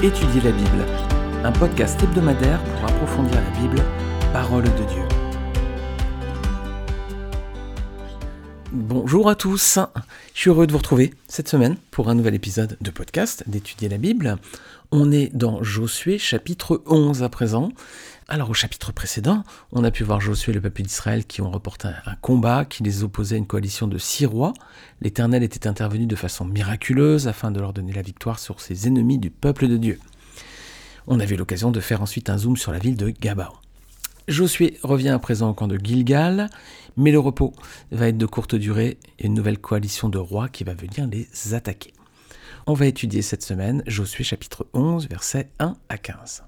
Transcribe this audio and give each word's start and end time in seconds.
Étudier 0.00 0.40
la 0.42 0.52
Bible, 0.52 0.86
un 1.42 1.50
podcast 1.50 2.00
hebdomadaire 2.00 2.62
pour 2.62 2.84
approfondir 2.84 3.34
la 3.34 3.60
Bible, 3.60 3.82
parole 4.32 4.62
de 4.62 4.68
Dieu. 4.68 5.02
Bonjour 8.70 9.28
à 9.28 9.34
tous, 9.34 9.80
je 10.34 10.40
suis 10.40 10.50
heureux 10.50 10.68
de 10.68 10.72
vous 10.72 10.78
retrouver 10.78 11.12
cette 11.26 11.48
semaine 11.48 11.76
pour 11.90 12.08
un 12.10 12.14
nouvel 12.14 12.36
épisode 12.36 12.76
de 12.80 12.90
podcast 12.92 13.42
d'étudier 13.48 13.88
la 13.88 13.98
Bible. 13.98 14.36
On 14.92 15.10
est 15.10 15.34
dans 15.34 15.64
Josué 15.64 16.16
chapitre 16.18 16.80
11 16.86 17.24
à 17.24 17.28
présent. 17.28 17.72
Alors 18.30 18.50
au 18.50 18.54
chapitre 18.54 18.92
précédent, 18.92 19.42
on 19.72 19.84
a 19.84 19.90
pu 19.90 20.04
voir 20.04 20.20
Josué 20.20 20.52
et 20.52 20.54
le 20.54 20.60
peuple 20.60 20.82
d'Israël 20.82 21.24
qui 21.24 21.40
ont 21.40 21.50
reporté 21.50 21.88
un 21.88 22.14
combat 22.16 22.66
qui 22.66 22.82
les 22.82 23.02
opposait 23.02 23.36
à 23.36 23.38
une 23.38 23.46
coalition 23.46 23.86
de 23.86 23.96
six 23.96 24.26
rois. 24.26 24.52
L'Éternel 25.00 25.42
était 25.42 25.66
intervenu 25.66 26.04
de 26.04 26.14
façon 26.14 26.44
miraculeuse 26.44 27.26
afin 27.26 27.50
de 27.50 27.58
leur 27.58 27.72
donner 27.72 27.94
la 27.94 28.02
victoire 28.02 28.38
sur 28.38 28.60
ses 28.60 28.86
ennemis 28.86 29.16
du 29.16 29.30
peuple 29.30 29.66
de 29.66 29.78
Dieu. 29.78 29.98
On 31.06 31.20
avait 31.20 31.36
l'occasion 31.36 31.70
de 31.70 31.80
faire 31.80 32.02
ensuite 32.02 32.28
un 32.28 32.36
zoom 32.36 32.58
sur 32.58 32.70
la 32.70 32.78
ville 32.78 32.98
de 32.98 33.08
Gabaon. 33.08 33.54
Josué 34.28 34.76
revient 34.82 35.08
à 35.08 35.18
présent 35.18 35.48
au 35.48 35.54
camp 35.54 35.66
de 35.66 35.78
Gilgal, 35.82 36.50
mais 36.98 37.12
le 37.12 37.18
repos 37.18 37.54
va 37.92 38.08
être 38.08 38.18
de 38.18 38.26
courte 38.26 38.54
durée 38.54 38.98
et 39.18 39.26
une 39.26 39.32
nouvelle 39.32 39.58
coalition 39.58 40.10
de 40.10 40.18
rois 40.18 40.50
qui 40.50 40.64
va 40.64 40.74
venir 40.74 41.06
les 41.06 41.54
attaquer. 41.54 41.94
On 42.66 42.74
va 42.74 42.84
étudier 42.84 43.22
cette 43.22 43.42
semaine 43.42 43.82
Josué 43.86 44.22
chapitre 44.22 44.66
11 44.74 45.08
versets 45.08 45.48
1 45.60 45.78
à 45.88 45.96
15. 45.96 46.42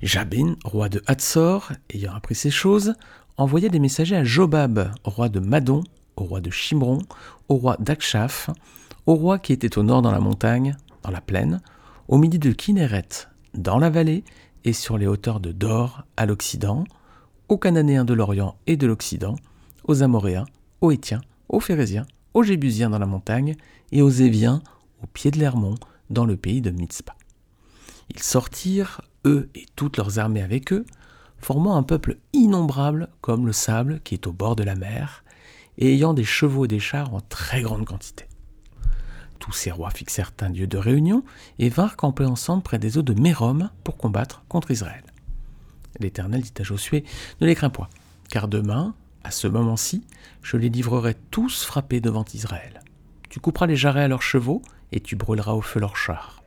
Jabin, 0.00 0.54
roi 0.64 0.88
de 0.88 1.02
Hatzor, 1.08 1.72
ayant 1.90 2.14
appris 2.14 2.36
ces 2.36 2.50
choses, 2.50 2.94
envoya 3.36 3.68
des 3.68 3.80
messagers 3.80 4.14
à 4.14 4.22
Jobab, 4.22 4.92
roi 5.02 5.28
de 5.28 5.40
Madon, 5.40 5.82
au 6.16 6.22
roi 6.22 6.40
de 6.40 6.50
Shimron, 6.50 7.00
au 7.48 7.56
roi 7.56 7.76
d'Akshaph, 7.80 8.48
au 9.06 9.16
roi 9.16 9.40
qui 9.40 9.52
était 9.52 9.76
au 9.76 9.82
nord 9.82 10.02
dans 10.02 10.12
la 10.12 10.20
montagne, 10.20 10.76
dans 11.02 11.10
la 11.10 11.20
plaine, 11.20 11.60
au 12.06 12.16
midi 12.16 12.38
de 12.38 12.52
Kinneret, 12.52 13.08
dans 13.54 13.78
la 13.78 13.90
vallée, 13.90 14.22
et 14.64 14.72
sur 14.72 14.98
les 14.98 15.06
hauteurs 15.08 15.40
de 15.40 15.50
Dor, 15.50 16.04
à 16.16 16.26
l'occident, 16.26 16.84
aux 17.48 17.58
Cananéens 17.58 18.04
de 18.04 18.14
l'Orient 18.14 18.56
et 18.68 18.76
de 18.76 18.86
l'Occident, 18.86 19.34
aux 19.84 20.04
Amoréens, 20.04 20.44
aux 20.80 20.92
Étiens, 20.92 21.22
aux 21.48 21.60
Phérésiens, 21.60 22.06
aux 22.34 22.44
Jébusiens 22.44 22.90
dans 22.90 22.98
la 23.00 23.06
montagne, 23.06 23.56
et 23.90 24.02
aux 24.02 24.10
Éviens, 24.10 24.62
au 25.02 25.06
pied 25.08 25.32
de 25.32 25.40
l'Hermont, 25.40 25.74
dans 26.08 26.24
le 26.24 26.36
pays 26.36 26.60
de 26.60 26.70
Mitzpah. 26.70 27.17
Ils 28.10 28.22
sortirent 28.22 29.02
eux 29.24 29.50
et 29.54 29.66
toutes 29.76 29.96
leurs 29.96 30.18
armées 30.18 30.42
avec 30.42 30.72
eux, 30.72 30.84
formant 31.38 31.76
un 31.76 31.82
peuple 31.82 32.18
innombrable 32.32 33.08
comme 33.20 33.46
le 33.46 33.52
sable 33.52 34.00
qui 34.04 34.14
est 34.14 34.26
au 34.26 34.32
bord 34.32 34.56
de 34.56 34.64
la 34.64 34.74
mer, 34.74 35.24
et 35.76 35.94
ayant 35.94 36.14
des 36.14 36.24
chevaux 36.24 36.64
et 36.64 36.68
des 36.68 36.80
chars 36.80 37.14
en 37.14 37.20
très 37.20 37.62
grande 37.62 37.84
quantité. 37.84 38.26
Tous 39.38 39.52
ces 39.52 39.70
rois 39.70 39.90
fixèrent 39.90 40.32
un 40.40 40.48
lieu 40.48 40.66
de 40.66 40.78
réunion 40.78 41.24
et 41.58 41.68
vinrent 41.68 41.96
camper 41.96 42.24
ensemble 42.24 42.62
près 42.62 42.78
des 42.78 42.98
eaux 42.98 43.02
de 43.02 43.14
Mérom 43.14 43.70
pour 43.84 43.96
combattre 43.96 44.42
contre 44.48 44.72
Israël. 44.72 45.04
L'Éternel 46.00 46.42
dit 46.42 46.52
à 46.58 46.62
Josué 46.64 47.04
Ne 47.40 47.46
les 47.46 47.54
crains 47.54 47.70
point, 47.70 47.88
car 48.30 48.48
demain, 48.48 48.94
à 49.24 49.30
ce 49.30 49.46
moment-ci, 49.46 50.04
je 50.42 50.56
les 50.56 50.68
livrerai 50.68 51.14
tous 51.30 51.64
frappés 51.64 52.00
devant 52.00 52.24
Israël. 52.34 52.82
Tu 53.28 53.40
couperas 53.40 53.66
les 53.66 53.76
jarrets 53.76 54.04
à 54.04 54.08
leurs 54.08 54.22
chevaux 54.22 54.62
et 54.90 55.00
tu 55.00 55.16
brûleras 55.16 55.52
au 55.52 55.60
feu 55.60 55.80
leurs 55.80 55.96
chars. 55.96 56.37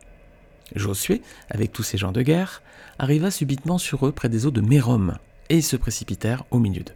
Josué, 0.75 1.21
avec 1.49 1.71
tous 1.71 1.83
ses 1.83 1.97
gens 1.97 2.11
de 2.11 2.21
guerre, 2.21 2.61
arriva 2.99 3.31
subitement 3.31 3.77
sur 3.77 4.05
eux 4.07 4.11
près 4.11 4.29
des 4.29 4.45
eaux 4.45 4.51
de 4.51 4.61
Mérom, 4.61 5.17
et 5.49 5.57
ils 5.57 5.63
se 5.63 5.75
précipitèrent 5.75 6.45
au 6.51 6.59
milieu 6.59 6.83
d'eux. 6.83 6.93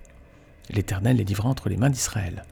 L'Éternel 0.69 1.17
les 1.17 1.23
livra 1.23 1.49
entre 1.49 1.69
les 1.69 1.77
mains 1.77 1.89
d'Israël. 1.89 2.45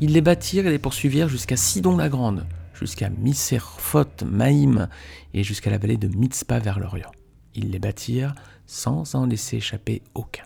Ils 0.00 0.12
les 0.12 0.20
bâtirent 0.20 0.66
et 0.66 0.70
les 0.70 0.78
poursuivirent 0.78 1.28
jusqu'à 1.28 1.56
Sidon 1.56 1.96
la 1.96 2.08
Grande, 2.08 2.46
jusqu'à 2.74 3.08
Miserphot 3.08 4.24
Maïm, 4.24 4.88
et 5.32 5.42
jusqu'à 5.42 5.70
la 5.70 5.78
vallée 5.78 5.96
de 5.96 6.08
Mitzpah 6.08 6.58
vers 6.58 6.78
l'Orient. 6.78 7.12
Ils 7.54 7.70
les 7.70 7.78
bâtirent 7.78 8.34
sans 8.66 9.14
en 9.14 9.26
laisser 9.26 9.56
échapper 9.56 10.02
aucun. 10.14 10.44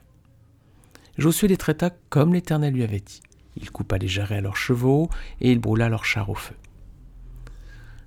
Josué 1.19 1.49
les 1.49 1.57
traita 1.57 1.91
comme 2.09 2.33
l'Éternel 2.33 2.75
lui 2.75 2.85
avait 2.85 3.01
dit. 3.01 3.21
Il 3.57 3.71
coupa 3.71 3.99
les 3.99 4.09
jarrets 4.09 4.39
à 4.39 4.41
leurs 4.41 4.57
chevaux, 4.57 5.11
et 5.41 5.51
il 5.51 5.59
brûla 5.59 5.89
leurs 5.89 6.05
chars 6.05 6.31
au 6.31 6.35
feu. 6.35 6.55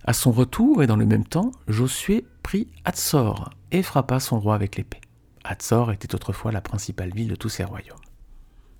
À 0.05 0.11
son 0.11 0.31
retour, 0.31 0.83
et 0.83 0.87
dans 0.87 0.97
le 0.97 1.05
même 1.05 1.25
temps, 1.25 1.51
Josué 1.67 2.25
prit 2.41 2.67
Hatzor 2.83 3.51
et 3.71 3.81
frappa 3.81 4.19
son 4.19 4.37
roi 4.37 4.53
avec 4.53 4.75
l'épée. 4.75 4.99
Hatzor 5.45 5.93
était 5.93 6.13
autrefois 6.13 6.51
la 6.51 6.59
principale 6.59 7.13
ville 7.13 7.29
de 7.29 7.35
tous 7.35 7.49
ses 7.49 7.63
royaumes. 7.63 7.97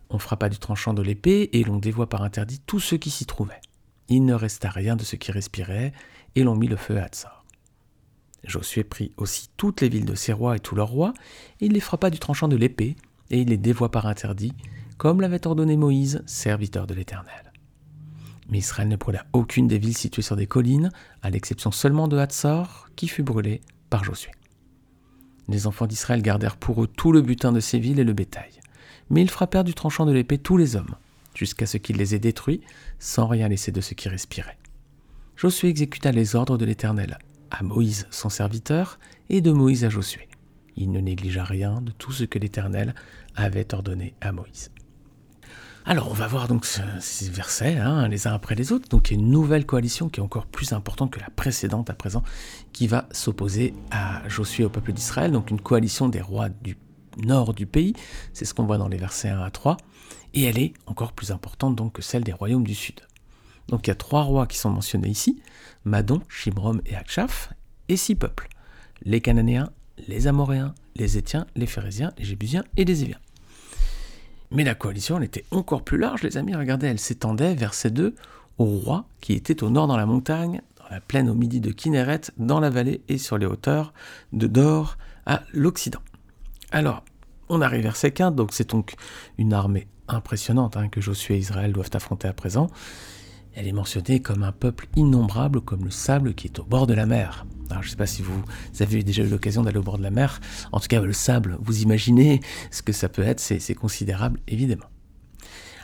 On 0.10 0.20
frappa 0.20 0.50
du 0.50 0.60
tranchant 0.60 0.94
de 0.94 1.02
l'épée 1.02 1.50
et 1.54 1.64
l'on 1.64 1.78
dévoie 1.78 2.10
par 2.10 2.24
interdit 2.24 2.60
tous 2.60 2.82
ceux 2.82 2.98
qui 2.98 3.10
s'y 3.10 3.26
trouvaient. 3.26 3.62
Il 4.10 4.26
ne 4.26 4.34
resta 4.34 4.70
rien 4.70 4.98
de 4.98 5.04
ce 5.04 5.16
qui 5.16 5.32
respirait, 5.32 5.94
et 6.36 6.44
l'on 6.44 6.56
mit 6.56 6.68
le 6.68 6.76
feu 6.76 6.98
à 6.98 7.06
Hatzor. 7.06 7.46
Josué 8.44 8.84
prit 8.84 9.14
aussi 9.16 9.50
toutes 9.56 9.80
les 9.80 9.88
villes 9.88 10.06
de 10.06 10.16
ses 10.16 10.34
rois 10.34 10.58
et 10.58 10.60
tous 10.60 10.76
leurs 10.76 10.90
rois, 10.90 11.14
et 11.62 11.68
il 11.68 11.72
les 11.72 11.80
frappa 11.80 12.10
du 12.10 12.20
tranchant 12.20 12.50
de 12.50 12.58
l'épée, 12.58 12.98
et 13.30 13.40
il 13.40 13.48
les 13.48 13.58
dévoie 13.58 13.92
par 13.92 14.08
interdit, 14.08 14.54
comme 14.98 15.22
l'avait 15.22 15.48
ordonné 15.48 15.78
Moïse, 15.78 16.22
serviteur 16.26 16.86
de 16.86 16.94
l'Éternel. 16.94 17.53
Mais 18.50 18.60
Israël 18.60 18.88
ne 18.88 18.96
brûla 18.96 19.26
aucune 19.34 19.68
des 19.68 19.78
villes 19.78 19.98
situées 19.98 20.22
sur 20.22 20.36
des 20.36 20.48
collines, 20.48 20.92
à 21.22 21.30
l'exception 21.30 21.72
seulement 21.72 22.08
de 22.08 22.18
Hatzor, 22.18 22.88
qui 22.96 23.08
fut 23.08 23.24
brûlée 23.24 23.62
par 23.90 24.04
Josué. 24.04 24.32
Les 25.48 25.68
enfants 25.68 25.88
d'Israël 25.88 26.22
gardèrent 26.22 26.58
pour 26.58 26.84
eux 26.84 26.88
tout 26.88 27.12
le 27.12 27.22
butin 27.22 27.52
de 27.52 27.60
ces 27.60 27.80
villes 27.80 28.00
et 28.00 28.06
le 28.06 28.14
bétail. 28.14 28.52
Mais 29.10 29.22
ils 29.22 29.30
frappèrent 29.30 29.64
du 29.64 29.74
tranchant 29.74 30.06
de 30.06 30.12
l'épée 30.12 30.38
tous 30.38 30.58
les 30.58 30.76
hommes, 30.76 30.96
jusqu'à 31.36 31.66
ce 31.66 31.78
qu'ils 31.78 31.98
les 31.98 32.16
aient 32.16 32.20
détruits, 32.20 32.62
sans 33.00 33.28
rien 33.28 33.48
laisser 33.48 33.72
de 33.72 33.82
ce 33.82 33.94
qui 33.94 34.10
respirait. 34.10 34.58
Josué 35.36 35.70
exécuta 35.70 36.12
les 36.12 36.36
ordres 36.36 36.58
de 36.58 36.66
l'Éternel, 36.66 37.18
à 37.52 37.64
Moïse 37.64 38.08
son 38.12 38.30
serviteur, 38.30 39.00
et 39.30 39.42
de 39.42 39.52
Moïse 39.52 39.84
à 39.84 39.90
Josué. 39.90 40.28
Il 40.76 40.92
ne 40.92 41.00
négligea 41.00 41.44
rien 41.44 41.82
de 41.82 41.92
tout 41.92 42.12
ce 42.12 42.24
que 42.24 42.40
l'Éternel 42.40 42.96
avait 43.36 43.74
ordonné 43.74 44.16
à 44.22 44.32
Moïse. 44.32 44.72
Alors, 45.86 46.10
on 46.10 46.14
va 46.14 46.28
voir 46.28 46.48
donc 46.48 46.66
ces 46.66 47.30
versets, 47.30 47.78
hein, 47.78 48.08
les 48.08 48.26
uns 48.28 48.34
après 48.34 48.56
les 48.56 48.72
autres. 48.72 48.88
Donc, 48.88 49.12
il 49.12 49.16
y 49.16 49.18
a 49.18 49.20
une 49.20 49.30
nouvelle 49.30 49.66
coalition 49.66 50.08
qui 50.08 50.22
est 50.22 50.24
encore 50.24 50.46
plus 50.46 50.72
importante 50.72 51.12
que 51.12 51.20
la 51.20 51.30
précédente 51.30 51.90
à 51.90 51.94
présent, 51.94 52.24
qui 52.72 52.88
va 52.88 53.08
s'opposer 53.12 53.74
à 53.92 54.28
Josué 54.30 54.64
au 54.64 54.70
peuple 54.70 54.94
d'Israël. 54.94 55.32
Donc, 55.32 55.52
une 55.52 55.60
coalition 55.60 56.08
des 56.08 56.22
rois 56.22 56.48
du 56.48 56.78
nord 57.18 57.54
du 57.54 57.66
pays. 57.66 57.94
C'est 58.32 58.46
ce 58.46 58.54
qu'on 58.54 58.64
voit 58.64 58.78
dans 58.78 58.88
les 58.88 58.98
versets 58.98 59.30
1 59.30 59.42
à 59.42 59.52
3. 59.52 59.76
Et 60.34 60.44
elle 60.44 60.58
est 60.58 60.74
encore 60.86 61.12
plus 61.12 61.32
importante 61.32 61.76
donc 61.76 61.94
que 61.94 62.02
celle 62.02 62.24
des 62.24 62.34
royaumes 62.34 62.66
du 62.66 62.76
sud. 62.76 63.02
Donc, 63.68 63.86
il 63.86 63.90
y 63.90 63.92
a 63.92 63.96
trois 63.96 64.24
rois 64.24 64.48
qui 64.48 64.58
sont 64.58 64.70
mentionnés 64.70 65.10
ici 65.10 65.42
Madon, 65.84 66.22
Shimrom 66.30 66.82
et 66.86 66.96
Akshaph, 66.96 67.54
et 67.88 67.98
six 67.98 68.16
peuples 68.16 68.48
les 69.06 69.22
Cananéens, 69.22 69.70
les 70.08 70.28
Amoréens, 70.28 70.74
les 70.96 71.18
Étiens, 71.18 71.46
les 71.56 71.68
Phérésiens, 71.68 72.14
les 72.18 72.26
Jébusiens 72.26 72.64
et 72.78 72.86
les 72.86 73.04
Éviens. 73.04 73.20
Mais 74.54 74.64
la 74.64 74.76
coalition, 74.76 75.18
elle 75.18 75.24
était 75.24 75.46
encore 75.50 75.84
plus 75.84 75.98
large, 75.98 76.22
les 76.22 76.38
amis. 76.38 76.56
Regardez, 76.56 76.86
elle 76.86 77.00
s'étendait, 77.00 77.56
verset 77.56 77.90
2, 77.90 78.14
au 78.60 78.66
roi 78.66 79.06
qui 79.20 79.34
était 79.34 79.64
au 79.64 79.72
nord 79.72 79.88
dans 79.88 79.98
la 79.98 80.06
montagne, 80.06 80.62
dans 80.78 80.88
la 80.92 81.02
plaine 81.02 81.28
au 81.28 81.34
midi 81.34 81.60
de 81.60 81.72
Kinneret, 81.72 82.22
dans 82.38 82.60
la 82.60 82.70
vallée 82.70 83.02
et 83.10 83.18
sur 83.18 83.40
les 83.40 83.48
hauteurs 83.48 83.94
de 84.32 84.46
Dor 84.46 84.98
à 85.26 85.42
l'occident. 85.54 86.02
Alors, 86.72 87.04
on 87.50 87.62
arrive 87.62 87.82
verset 87.82 88.12
15, 88.12 88.36
donc 88.36 88.54
c'est 88.54 88.70
donc 88.70 88.94
une 89.40 89.54
armée 89.54 89.88
impressionnante 90.08 90.78
hein, 90.78 90.88
que 90.88 91.02
Josué 91.02 91.36
et 91.36 91.40
Israël 91.40 91.74
doivent 91.74 91.90
affronter 91.94 92.28
à 92.28 92.34
présent. 92.34 92.68
Elle 93.56 93.68
est 93.68 93.72
mentionnée 93.74 94.20
comme 94.20 94.44
un 94.44 94.52
peuple 94.52 94.88
innombrable, 94.96 95.62
comme 95.62 95.84
le 95.84 95.92
sable 95.92 96.34
qui 96.34 96.48
est 96.48 96.60
au 96.60 96.64
bord 96.64 96.88
de 96.88 96.94
la 96.94 97.06
mer. 97.06 97.46
Alors, 97.70 97.84
je 97.84 97.88
ne 97.88 97.92
sais 97.92 97.98
pas 97.98 98.08
si 98.08 98.22
vous 98.24 98.44
avez 98.80 99.04
déjà 99.04 99.24
eu 99.24 99.28
l'occasion 99.28 99.62
d'aller 99.64 99.78
au 99.78 99.84
bord 99.84 99.98
de 99.98 100.04
la 100.04 100.12
mer. 100.12 100.40
En 100.72 100.80
tout 100.80 100.88
cas, 100.88 101.02
le 101.02 101.14
sable, 101.14 101.58
vous 101.62 101.82
imaginez 101.84 102.42
ce 102.72 102.82
que 102.82 102.92
ça 102.94 103.10
peut 103.10 103.22
être, 103.22 103.40
c'est 103.40 103.76
considérable, 103.76 104.40
évidemment. 104.48 104.88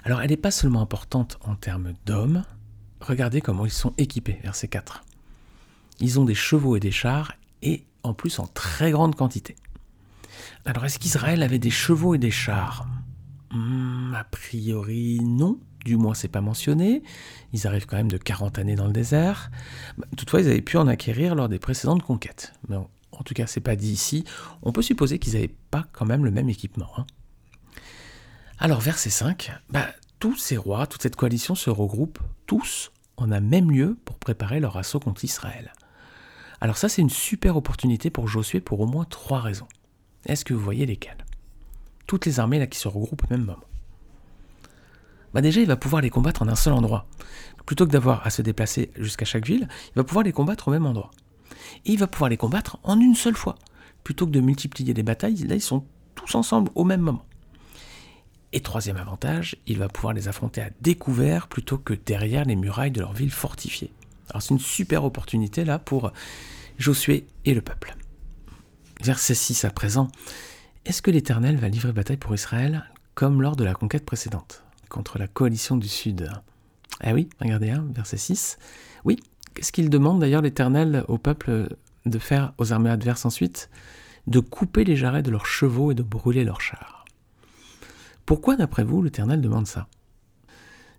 Alors, 0.04 0.22
elle 0.22 0.30
n'est 0.30 0.38
pas 0.38 0.52
seulement 0.52 0.82
importante 0.82 1.38
en 1.42 1.56
termes 1.56 1.94
d'hommes. 2.06 2.44
Regardez 3.02 3.42
comment 3.42 3.66
ils 3.66 3.72
sont 3.72 3.94
équipés, 3.98 4.40
verset 4.44 4.68
4. 4.68 5.04
Ils 6.00 6.20
ont 6.20 6.26
des 6.26 6.36
chevaux 6.36 6.76
et 6.76 6.80
des 6.80 6.92
chars, 6.92 7.34
et 7.62 7.86
en 8.04 8.14
plus 8.14 8.40
en 8.40 8.48
très 8.48 8.92
grande 8.92 9.16
quantité. 9.16 9.56
Alors, 10.66 10.86
est-ce 10.86 10.98
qu'Israël 11.00 11.44
avait 11.44 11.60
des 11.60 11.70
chevaux 11.70 12.16
et 12.16 12.20
des 12.20 12.32
chars? 12.32 12.88
Hmm, 13.52 14.14
A 14.16 14.24
priori, 14.24 15.20
non 15.22 15.60
du 15.86 15.98
moins 15.98 16.14
c'est 16.14 16.28
pas 16.28 16.42
mentionné. 16.42 17.04
Ils 17.54 17.68
arrivent 17.68 17.86
quand 17.86 17.98
même 17.98 18.12
de 18.12 18.18
40 18.18 18.60
années 18.60 18.76
dans 18.76 18.88
le 18.88 18.94
désert. 18.94 19.52
Bah, 19.98 20.08
toutefois, 20.18 20.42
ils 20.42 20.48
avaient 20.48 20.62
pu 20.62 20.78
en 20.78 20.88
acquérir 20.88 21.36
lors 21.36 21.50
des 21.50 21.60
précédentes 21.60 22.04
conquêtes. 22.04 22.54
Mais 22.68 22.76
en, 22.76 23.24
tout 23.24 23.34
cas, 23.34 23.48
c'est 23.48 23.62
pas 23.62 23.76
dit 23.76 23.92
ici. 23.92 24.24
On 24.62 24.72
peut 24.72 24.82
supposer 24.82 25.20
qu'ils 25.20 25.34
n'avaient 25.34 25.56
pas 25.72 25.86
quand 25.94 26.06
même 26.06 26.26
le 26.26 26.32
même 26.32 26.50
équipement. 26.50 26.90
Hein. 26.98 27.06
Alors, 28.60 28.82
verset 28.82 29.10
5, 29.10 29.52
bah, 29.70 29.88
tous 30.20 30.36
ces 30.36 30.58
rois, 30.58 30.86
toute 30.86 31.02
cette 31.02 31.16
coalition 31.16 31.56
se 31.56 31.70
regroupe 31.70 32.20
tous 32.46 32.92
en 33.18 33.32
un 33.32 33.40
même 33.40 33.72
lieu 33.72 33.98
pour 34.06 34.18
préparer 34.18 34.60
leur 34.60 34.78
assaut 34.78 35.00
contre 35.00 35.24
Israël. 35.24 35.74
Alors 36.62 36.78
ça, 36.78 36.90
c'est 36.90 37.02
une 37.02 37.10
super 37.10 37.56
opportunité 37.56 38.10
pour 38.10 38.28
Josué 38.28 38.60
pour 38.60 38.82
au 38.82 38.86
moins 38.86 39.06
trois 39.06 39.40
raisons. 39.40 39.68
Est-ce 40.26 40.44
que 40.44 40.54
vous 40.54 40.60
voyez 40.60 40.86
lesquelles? 40.86 41.26
Toutes 42.06 42.26
les 42.26 42.40
armées 42.40 42.60
là 42.60 42.68
qui 42.68 42.78
se 42.78 42.88
regroupent 42.88 43.24
au 43.24 43.34
même 43.34 43.46
moment 43.46 43.69
bah 45.34 45.42
déjà 45.42 45.62
il 45.62 45.68
va 45.68 45.76
pouvoir 45.76 46.02
les 46.02 46.10
combattre 46.10 46.42
en 46.42 46.48
un 46.48 46.56
seul 46.56 46.74
endroit. 46.74 47.08
Plutôt 47.66 47.86
que 47.86 47.92
d'avoir 47.92 48.26
à 48.26 48.30
se 48.30 48.42
déplacer 48.42 48.92
jusqu'à 48.96 49.26
chaque 49.26 49.46
ville, 49.46 49.68
il 49.90 49.96
va 49.96 50.04
pouvoir 50.04 50.24
les 50.24 50.32
combattre 50.32 50.68
au 50.68 50.72
même 50.72 50.86
endroit. 50.86 51.12
Et 51.86 51.92
il 51.92 52.00
va 52.00 52.08
pouvoir 52.08 52.30
les 52.30 52.38
combattre 52.38 52.80
en 52.84 53.00
une 53.00 53.16
seule 53.16 53.36
fois. 53.36 53.56
Plutôt 54.04 54.26
que 54.26 54.32
de 54.32 54.40
multiplier 54.40 54.94
les 54.94 55.04
batailles, 55.04 55.48
là 55.48 55.56
ils 55.56 55.62
sont 55.62 55.86
tous 56.16 56.36
ensemble 56.36 56.72
au 56.76 56.84
même 56.84 57.02
moment. 57.02 57.26
Et 58.52 58.62
troisième 58.62 58.98
avantage, 58.98 59.56
il 59.68 59.78
va 59.78 59.90
pouvoir 59.90 60.14
les 60.14 60.28
affronter 60.28 60.62
à 60.62 60.72
découvert 60.82 61.48
plutôt 61.48 61.78
que 61.78 61.94
derrière 61.94 62.46
les 62.46 62.56
murailles 62.56 62.92
de 62.92 63.02
leur 63.02 63.14
ville 63.14 63.32
fortifiée. 63.32 63.92
Alors 64.30 64.42
c'est 64.42 64.54
une 64.54 64.60
super 64.60 65.04
opportunité 65.04 65.66
là 65.66 65.78
pour 65.80 66.12
Josué 66.78 67.28
et 67.46 67.54
le 67.54 67.62
peuple. 67.62 67.96
Verset 69.02 69.36
6 69.36 69.66
à 69.66 69.70
présent. 69.70 70.08
Est-ce 70.86 71.02
que 71.02 71.12
l'Éternel 71.12 71.58
va 71.58 71.68
livrer 71.68 71.92
bataille 71.92 72.18
pour 72.18 72.34
Israël 72.34 72.90
comme 73.20 73.42
lors 73.42 73.58
de 73.58 73.66
la 73.66 73.74
conquête 73.74 74.06
précédente, 74.06 74.64
contre 74.90 75.18
la 75.18 75.28
coalition 75.28 75.78
du 75.78 75.88
Sud 75.88 76.30
Ah 77.00 77.14
oui, 77.14 77.30
regardez, 77.40 77.70
hein, 77.70 77.88
verset 77.94 78.18
6. 78.18 78.58
Oui, 79.06 79.18
qu'est-ce 79.54 79.72
qu'il 79.72 79.90
demande 79.90 80.20
d'ailleurs 80.20 80.42
l'Éternel 80.42 81.06
au 81.08 81.18
peuple 81.18 81.76
de 82.06 82.20
faire 82.20 82.54
aux 82.58 82.74
armées 82.74 82.90
adverses 82.90 83.26
ensuite? 83.26 83.70
De 84.28 84.40
couper 84.40 84.84
les 84.84 84.96
jarrets 84.96 85.24
de 85.24 85.32
leurs 85.32 85.46
chevaux 85.46 85.92
et 85.92 85.96
de 85.96 86.04
brûler 86.04 86.44
leurs 86.44 86.62
chars. 86.62 87.06
Pourquoi, 88.26 88.56
d'après 88.56 88.84
vous, 88.84 89.02
l'Éternel 89.02 89.42
demande 89.42 89.66
ça? 89.66 89.88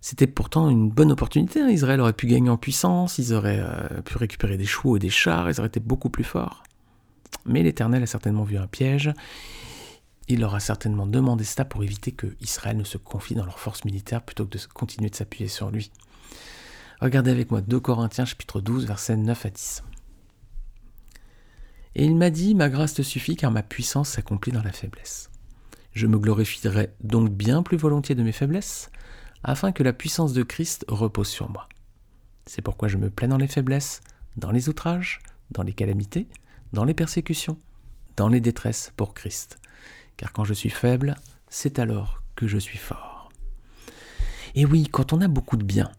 C'était 0.01 0.27
pourtant 0.27 0.71
une 0.71 0.89
bonne 0.89 1.13
opportunité. 1.13 1.61
Hein. 1.61 1.69
Israël 1.69 2.01
aurait 2.01 2.15
pu 2.15 2.27
gagner 2.27 2.49
en 2.49 2.57
puissance, 2.57 3.19
ils 3.19 3.35
auraient 3.35 3.61
euh, 3.61 4.01
pu 4.03 4.17
récupérer 4.17 4.57
des 4.57 4.65
chevaux 4.65 4.97
et 4.97 4.99
des 4.99 5.11
chars, 5.11 5.51
ils 5.51 5.61
auraient 5.61 5.69
été 5.69 5.81
beaucoup 5.81 6.09
plus 6.09 6.25
forts. 6.25 6.63
Mais 7.45 7.63
l'Éternel 7.63 8.03
a 8.03 8.07
certainement 8.07 8.45
vu 8.45 8.57
un 8.57 8.67
piège. 8.67 9.13
Il 10.31 10.39
leur 10.39 10.55
a 10.55 10.61
certainement 10.61 11.09
demandé 11.09 11.43
cela 11.43 11.65
pour 11.65 11.83
éviter 11.83 12.13
que 12.13 12.37
Israël 12.41 12.77
ne 12.77 12.85
se 12.85 12.99
confie 12.99 13.35
dans 13.35 13.45
leurs 13.45 13.59
forces 13.59 13.85
militaires 13.85 14.23
plutôt 14.23 14.47
que 14.47 14.57
de 14.57 14.65
continuer 14.73 15.11
de 15.11 15.17
s'appuyer 15.17 15.49
sur 15.49 15.73
lui. 15.73 15.91
Regardez 17.01 17.33
avec 17.33 17.51
moi 17.51 17.61
2 17.63 17.81
Corinthiens 17.81 18.25
chapitre 18.25 18.61
12 18.61 18.87
versets 18.87 19.17
9 19.17 19.47
à 19.47 19.51
10. 19.51 19.83
Et 21.97 22.05
il 22.05 22.15
m'a 22.15 22.31
dit, 22.31 22.55
ma 22.55 22.69
grâce 22.69 22.95
te 22.95 23.03
suffit 23.03 23.35
car 23.35 23.51
ma 23.51 23.65
puissance 23.65 24.11
s'accomplit 24.11 24.53
dans 24.53 24.63
la 24.63 24.71
faiblesse. 24.71 25.31
Je 25.95 26.07
me 26.07 26.17
glorifierai 26.17 26.95
donc 27.03 27.31
bien 27.31 27.65
plus 27.65 27.77
volontiers 27.77 28.15
de 28.15 28.23
mes 28.23 28.31
faiblesses, 28.31 28.93
afin 29.43 29.73
que 29.73 29.83
la 29.83 29.93
puissance 29.93 30.33
de 30.33 30.45
Christ 30.45 30.85
repose 30.87 31.27
sur 31.27 31.51
moi. 31.51 31.69
C'est 32.47 32.63
pourquoi 32.63 32.87
je 32.87 32.99
me 32.99 33.11
plais 33.11 33.27
dans 33.27 33.37
les 33.37 33.49
faiblesses, 33.49 34.01
dans 34.37 34.53
les 34.53 34.69
outrages, 34.69 35.19
dans 35.51 35.65
les 35.65 35.73
calamités, 35.73 36.29
dans 36.73 36.85
les 36.85 36.95
persécutions, 36.95 37.59
dans 38.17 38.29
les 38.29 38.41
détresses 38.41 38.93
pour 38.97 39.13
Christ. 39.13 39.59
Car 40.21 40.35
quand 40.35 40.45
je 40.45 40.53
suis 40.53 40.69
faible, 40.69 41.17
c'est 41.49 41.79
alors 41.79 42.23
que 42.37 42.47
je 42.47 42.59
suis 42.59 42.77
fort. 42.77 43.31
Et 44.55 44.67
oui, 44.67 44.87
quand 44.87 45.15
on 45.15 45.23
a 45.23 45.29
beaucoup 45.29 45.57
de 45.57 45.65
bien, 45.65 45.91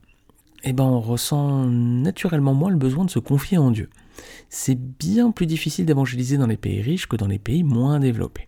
eh 0.64 0.74
ben 0.74 0.84
on 0.84 1.00
ressent 1.00 1.66
naturellement 1.66 2.54
moins 2.54 2.70
le 2.70 2.78
besoin 2.78 3.04
de 3.04 3.10
se 3.10 3.18
confier 3.18 3.58
en 3.58 3.72
Dieu. 3.72 3.90
C'est 4.48 4.76
bien 4.76 5.32
plus 5.32 5.48
difficile 5.48 5.88
d'évangéliser 5.88 6.38
dans 6.38 6.46
les 6.46 6.56
pays 6.56 6.84
riches 6.84 7.08
que 7.08 7.16
dans 7.16 7.26
les 7.26 7.40
pays 7.40 7.64
moins 7.64 8.00
développés. 8.00 8.48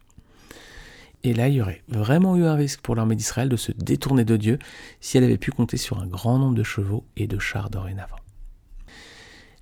Et 1.24 1.34
là, 1.34 1.48
il 1.48 1.56
y 1.56 1.62
aurait 1.64 1.82
vraiment 1.88 2.36
eu 2.36 2.44
un 2.44 2.54
risque 2.54 2.82
pour 2.82 2.94
l'armée 2.96 3.16
d'Israël 3.16 3.50
de 3.50 3.58
se 3.58 3.72
détourner 3.72 4.26
de 4.26 4.38
Dieu 4.38 4.60
si 5.02 5.18
elle 5.18 5.24
avait 5.24 5.40
pu 5.40 5.50
compter 5.50 5.78
sur 5.78 6.00
un 6.00 6.06
grand 6.06 6.38
nombre 6.38 6.54
de 6.54 6.62
chevaux 6.62 7.04
et 7.18 7.26
de 7.26 7.40
chars 7.40 7.72
dorénavant. 7.72 8.23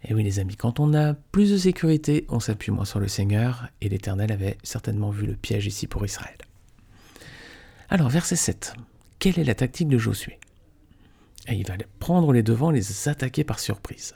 Et 0.04 0.14
oui 0.14 0.24
les 0.24 0.40
amis, 0.40 0.56
quand 0.56 0.80
on 0.80 0.94
a 0.94 1.14
plus 1.14 1.52
de 1.52 1.58
sécurité, 1.58 2.26
on 2.30 2.40
s'appuie 2.40 2.72
moins 2.72 2.86
sur 2.86 3.00
le 3.00 3.08
Seigneur, 3.08 3.68
et 3.82 3.90
l'Éternel 3.90 4.32
avait 4.32 4.58
certainement 4.64 5.12
vu 5.12 5.28
le 5.28 5.36
piège 5.36 5.68
ici 5.68 5.88
pour 5.88 6.06
Israël. 6.06 6.38
Alors, 7.90 8.10
verset 8.10 8.36
7. 8.36 8.74
Quelle 9.20 9.38
est 9.38 9.44
la 9.44 9.56
tactique 9.56 9.90
de 9.90 9.98
Josué? 9.98 10.40
Et 11.48 11.56
il 11.56 11.68
va 11.68 11.76
prendre 12.00 12.34
les 12.34 12.44
devants, 12.44 12.72
les 12.72 13.10
attaquer 13.10 13.44
par 13.44 13.60
surprise. 13.60 14.16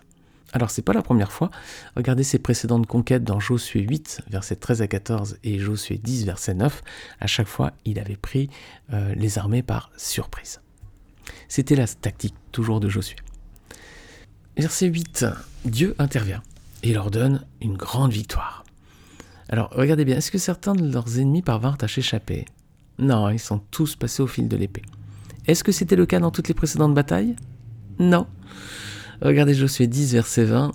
Alors 0.56 0.70
c'est 0.70 0.82
pas 0.82 0.94
la 0.94 1.02
première 1.02 1.34
fois. 1.34 1.52
Regardez 1.98 2.24
ses 2.24 2.40
précédentes 2.40 2.88
conquêtes 2.88 3.26
dans 3.26 3.42
Josué 3.42 3.82
8, 3.82 4.22
versets 4.30 4.56
13 4.56 4.82
à 4.82 4.88
14 4.88 5.38
et 5.44 5.60
Josué 5.60 6.00
10, 6.02 6.26
verset 6.26 6.54
9. 6.54 6.82
À 7.20 7.28
chaque 7.28 7.48
fois, 7.48 7.74
il 7.84 8.00
avait 8.00 8.16
pris 8.16 8.50
euh, 8.94 9.14
les 9.16 9.38
armées 9.38 9.64
par 9.64 9.92
surprise. 9.98 10.62
C'était 11.50 11.76
la 11.76 11.88
tactique 11.88 12.36
toujours 12.54 12.80
de 12.80 12.88
Josué. 12.88 13.18
Verset 14.58 14.88
8, 14.88 15.26
Dieu 15.66 15.96
intervient 16.00 16.42
et 16.82 16.94
leur 16.94 17.12
donne 17.12 17.46
une 17.62 17.76
grande 17.76 18.14
victoire. 18.14 18.64
Alors 19.50 19.70
regardez 19.72 20.06
bien, 20.06 20.18
est-ce 20.18 20.32
que 20.32 20.38
certains 20.38 20.74
de 20.74 20.90
leurs 20.90 21.20
ennemis 21.20 21.42
parvinrent 21.42 21.78
à 21.82 21.90
s'échapper? 21.90 22.46
Non, 22.98 23.30
ils 23.30 23.40
sont 23.40 23.60
tous 23.60 23.98
passés 23.98 24.24
au 24.24 24.28
fil 24.28 24.48
de 24.48 24.56
l'épée. 24.56 24.84
Est-ce 25.46 25.64
que 25.64 25.74
c'était 25.74 25.98
le 25.98 26.06
cas 26.06 26.20
dans 26.20 26.32
toutes 26.32 26.48
les 26.48 26.54
précédentes 26.54 26.94
batailles? 26.94 27.36
Non. 28.00 28.28
Regardez 29.22 29.54
Josué 29.54 29.88
10, 29.88 30.14
verset 30.14 30.46
20. 30.46 30.72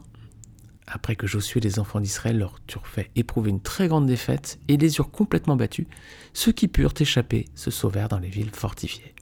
Après 0.87 1.17
que 1.17 1.27
Josué 1.27 1.59
et 1.59 1.65
les 1.65 1.79
enfants 1.79 2.01
d'Israël 2.01 2.37
leur 2.37 2.61
eurent 2.75 2.87
fait 2.87 3.11
éprouver 3.17 3.51
une 3.51 3.63
très 3.63 3.89
grande 3.89 4.07
défaite 4.07 4.59
et 4.69 4.77
les 4.77 4.99
eurent 4.99 5.11
complètement 5.11 5.57
battus, 5.57 5.87
ceux 6.35 6.53
qui 6.53 6.69
purent 6.69 6.95
échapper 7.01 7.47
se 7.55 7.71
sauvèrent 7.71 8.09
dans 8.09 8.19
les 8.19 8.29
villes 8.29 8.51
fortifiées. 8.53 9.15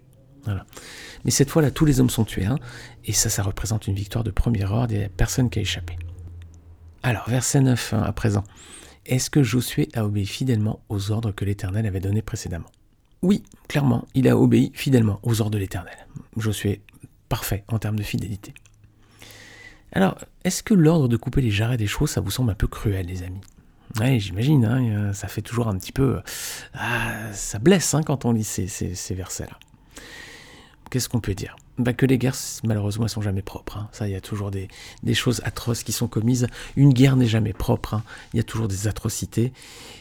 Mais 1.25 1.31
cette 1.31 1.51
fois-là, 1.51 1.71
tous 1.71 1.85
les 1.85 2.01
hommes 2.01 2.11
sont 2.11 2.25
tués, 2.25 2.47
hein, 2.47 2.59
et 3.05 3.13
ça, 3.13 3.29
ça 3.29 3.43
représente 3.43 3.87
une 3.87 3.95
victoire 3.95 4.25
de 4.25 4.31
premier 4.31 4.65
ordre, 4.65 4.95
a 4.95 5.09
personne 5.09 5.51
qui 5.51 5.59
a 5.59 5.63
échappé. 5.63 5.97
Alors, 7.03 7.29
verset 7.29 7.61
9 7.61 7.95
hein, 7.95 8.03
à 8.03 8.13
présent. 8.13 8.45
Est-ce 9.07 9.31
que 9.31 9.43
Josué 9.43 9.89
a 9.95 10.05
obéi 10.05 10.27
fidèlement 10.27 10.81
aux 10.89 11.11
ordres 11.11 11.33
que 11.33 11.45
l'Éternel 11.45 11.87
avait 11.87 12.01
donnés 12.01 12.23
précédemment? 12.23 12.71
Oui, 13.23 13.43
clairement, 13.69 14.07
il 14.15 14.29
a 14.29 14.37
obéi 14.37 14.71
fidèlement 14.75 15.19
aux 15.23 15.41
ordres 15.41 15.53
de 15.53 15.59
l'Éternel. 15.59 16.07
Josué, 16.37 16.83
parfait 17.29 17.65
en 17.69 17.79
termes 17.79 17.97
de 17.97 18.03
fidélité. 18.03 18.55
Alors, 19.93 20.19
est-ce 20.45 20.63
que 20.63 20.75
l'ordre 20.75 21.09
de 21.09 21.17
couper 21.17 21.41
les 21.41 21.51
jarrets 21.51 21.79
des 21.79 21.87
chevaux, 21.87 22.07
ça 22.07 22.21
vous 22.21 22.31
semble 22.31 22.51
un 22.51 22.55
peu 22.55 22.67
cruel, 22.67 23.07
les 23.07 23.23
amis? 23.23 23.41
Oui, 24.01 24.21
j'imagine, 24.21 24.65
hein, 24.65 25.13
ça 25.15 25.29
fait 25.29 25.43
toujours 25.43 25.69
un 25.69 25.77
petit 25.77 25.93
peu... 25.93 26.21
Ah, 26.75 27.33
ça 27.33 27.59
blesse 27.59 27.95
hein, 27.95 28.03
quand 28.03 28.25
on 28.25 28.33
lit 28.33 28.45
ces, 28.45 29.15
versets-là. 29.15 29.59
Qu'est-ce 30.91 31.09
qu'on 31.09 31.21
peut 31.21 31.35
dire? 31.35 31.57
Bah, 31.79 31.93
Que 31.93 32.07
les 32.07 32.19
guerres, 32.19 32.37
malheureusement, 32.65 33.05
elles 33.05 33.11
sont 33.11 33.23
jamais 33.23 33.43
propres. 33.43 33.79
Hein. 33.79 33.89
Ça, 33.93 34.09
il 34.09 34.13
y 34.13 34.17
a 34.17 34.21
toujours 34.21 34.51
des, 34.51 34.69
choses 35.15 35.41
atroces 35.45 35.83
qui 35.83 35.93
sont 35.93 36.09
commises. 36.09 36.47
Une 36.77 36.93
guerre 36.93 37.17
n'est 37.17 37.27
jamais 37.27 37.53
propre. 37.53 38.01
Il 38.33 38.39
y 38.39 38.41
a 38.41 38.45
toujours 38.45 38.69
des 38.69 38.89
atrocités. 38.89 39.53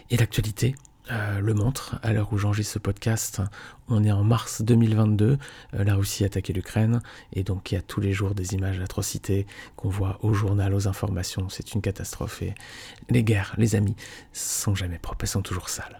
Et 0.10 0.18
l'actualité, 0.18 0.76
euh, 1.12 1.40
le 1.40 1.54
montre. 1.54 2.00
À 2.04 2.14
l'heure 2.14 2.32
où 2.32 2.38
j'enregistre 2.38 2.74
ce 2.74 2.80
podcast, 2.80 3.42
on 3.90 4.04
est 4.04 4.12
en 4.12 4.24
mars 4.24 4.62
2022. 4.62 5.38
Euh, 5.74 5.84
la 5.84 5.96
Russie 5.96 6.24
a 6.24 6.28
attaqué 6.28 6.54
l'Ukraine 6.54 7.02
et 7.34 7.44
donc 7.44 7.72
il 7.72 7.76
y 7.76 7.78
a 7.78 7.82
tous 7.82 8.02
les 8.02 8.12
jours 8.12 8.36
des 8.36 8.54
images 8.54 8.80
d'atrocités 8.80 9.46
qu'on 9.76 9.90
voit 9.90 10.20
au 10.22 10.34
journal, 10.34 10.74
aux 10.74 10.88
informations. 10.88 11.48
C'est 11.50 11.74
une 11.74 11.82
catastrophe 11.82 12.42
et 12.42 12.56
les 13.10 13.24
guerres, 13.24 13.56
les 13.58 13.76
amis, 13.76 13.96
sont 14.34 14.76
jamais 14.76 15.00
propres, 15.00 15.24
elles 15.24 15.30
sont 15.30 15.42
toujours 15.42 15.70
sales. 15.70 15.98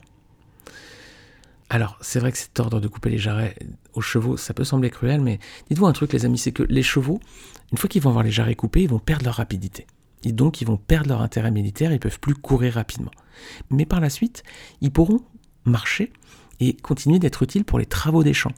Alors, 1.70 1.98
c'est 2.02 2.20
vrai 2.20 2.32
que 2.32 2.38
cet 2.38 2.60
ordre 2.60 2.80
de 2.80 2.88
couper 2.88 3.10
les 3.10 3.18
jarrets 3.18 3.56
aux 3.94 4.02
chevaux, 4.02 4.38
ça 4.38 4.54
peut 4.54 4.64
sembler 4.64 4.90
cruel, 4.90 5.22
mais 5.22 5.40
dites-vous 5.70 5.86
un 5.86 5.92
truc, 5.92 6.14
les 6.14 6.26
amis, 6.26 6.38
c'est 6.38 6.54
que 6.54 6.64
les 6.64 6.84
chevaux, 6.84 7.20
une 7.72 7.78
fois 7.78 7.90
qu'ils 7.90 8.02
vont 8.02 8.10
avoir 8.10 8.24
les 8.24 8.32
jarrets 8.32 8.56
coupés, 8.56 8.84
ils 8.84 8.90
vont 8.90 9.00
perdre 9.00 9.26
leur 9.26 9.36
rapidité. 9.36 9.86
Et 10.24 10.32
donc, 10.32 10.62
ils 10.62 10.68
vont 10.68 10.78
perdre 10.78 11.10
leur 11.10 11.22
intérêt 11.22 11.52
militaire, 11.52 11.92
ils 11.92 12.00
peuvent 12.00 12.20
plus 12.20 12.36
courir 12.36 12.74
rapidement. 12.74 13.12
Mais 13.70 13.86
par 13.86 14.00
la 14.00 14.10
suite, 14.10 14.44
ils 14.82 14.92
pourront 14.92 15.22
marcher 15.66 16.14
et 16.60 16.74
continuer 16.74 17.20
d'être 17.20 17.44
utiles 17.44 17.66
pour 17.66 17.80
les 17.80 17.86
travaux 17.86 18.24
des 18.24 18.34
champs. 18.34 18.54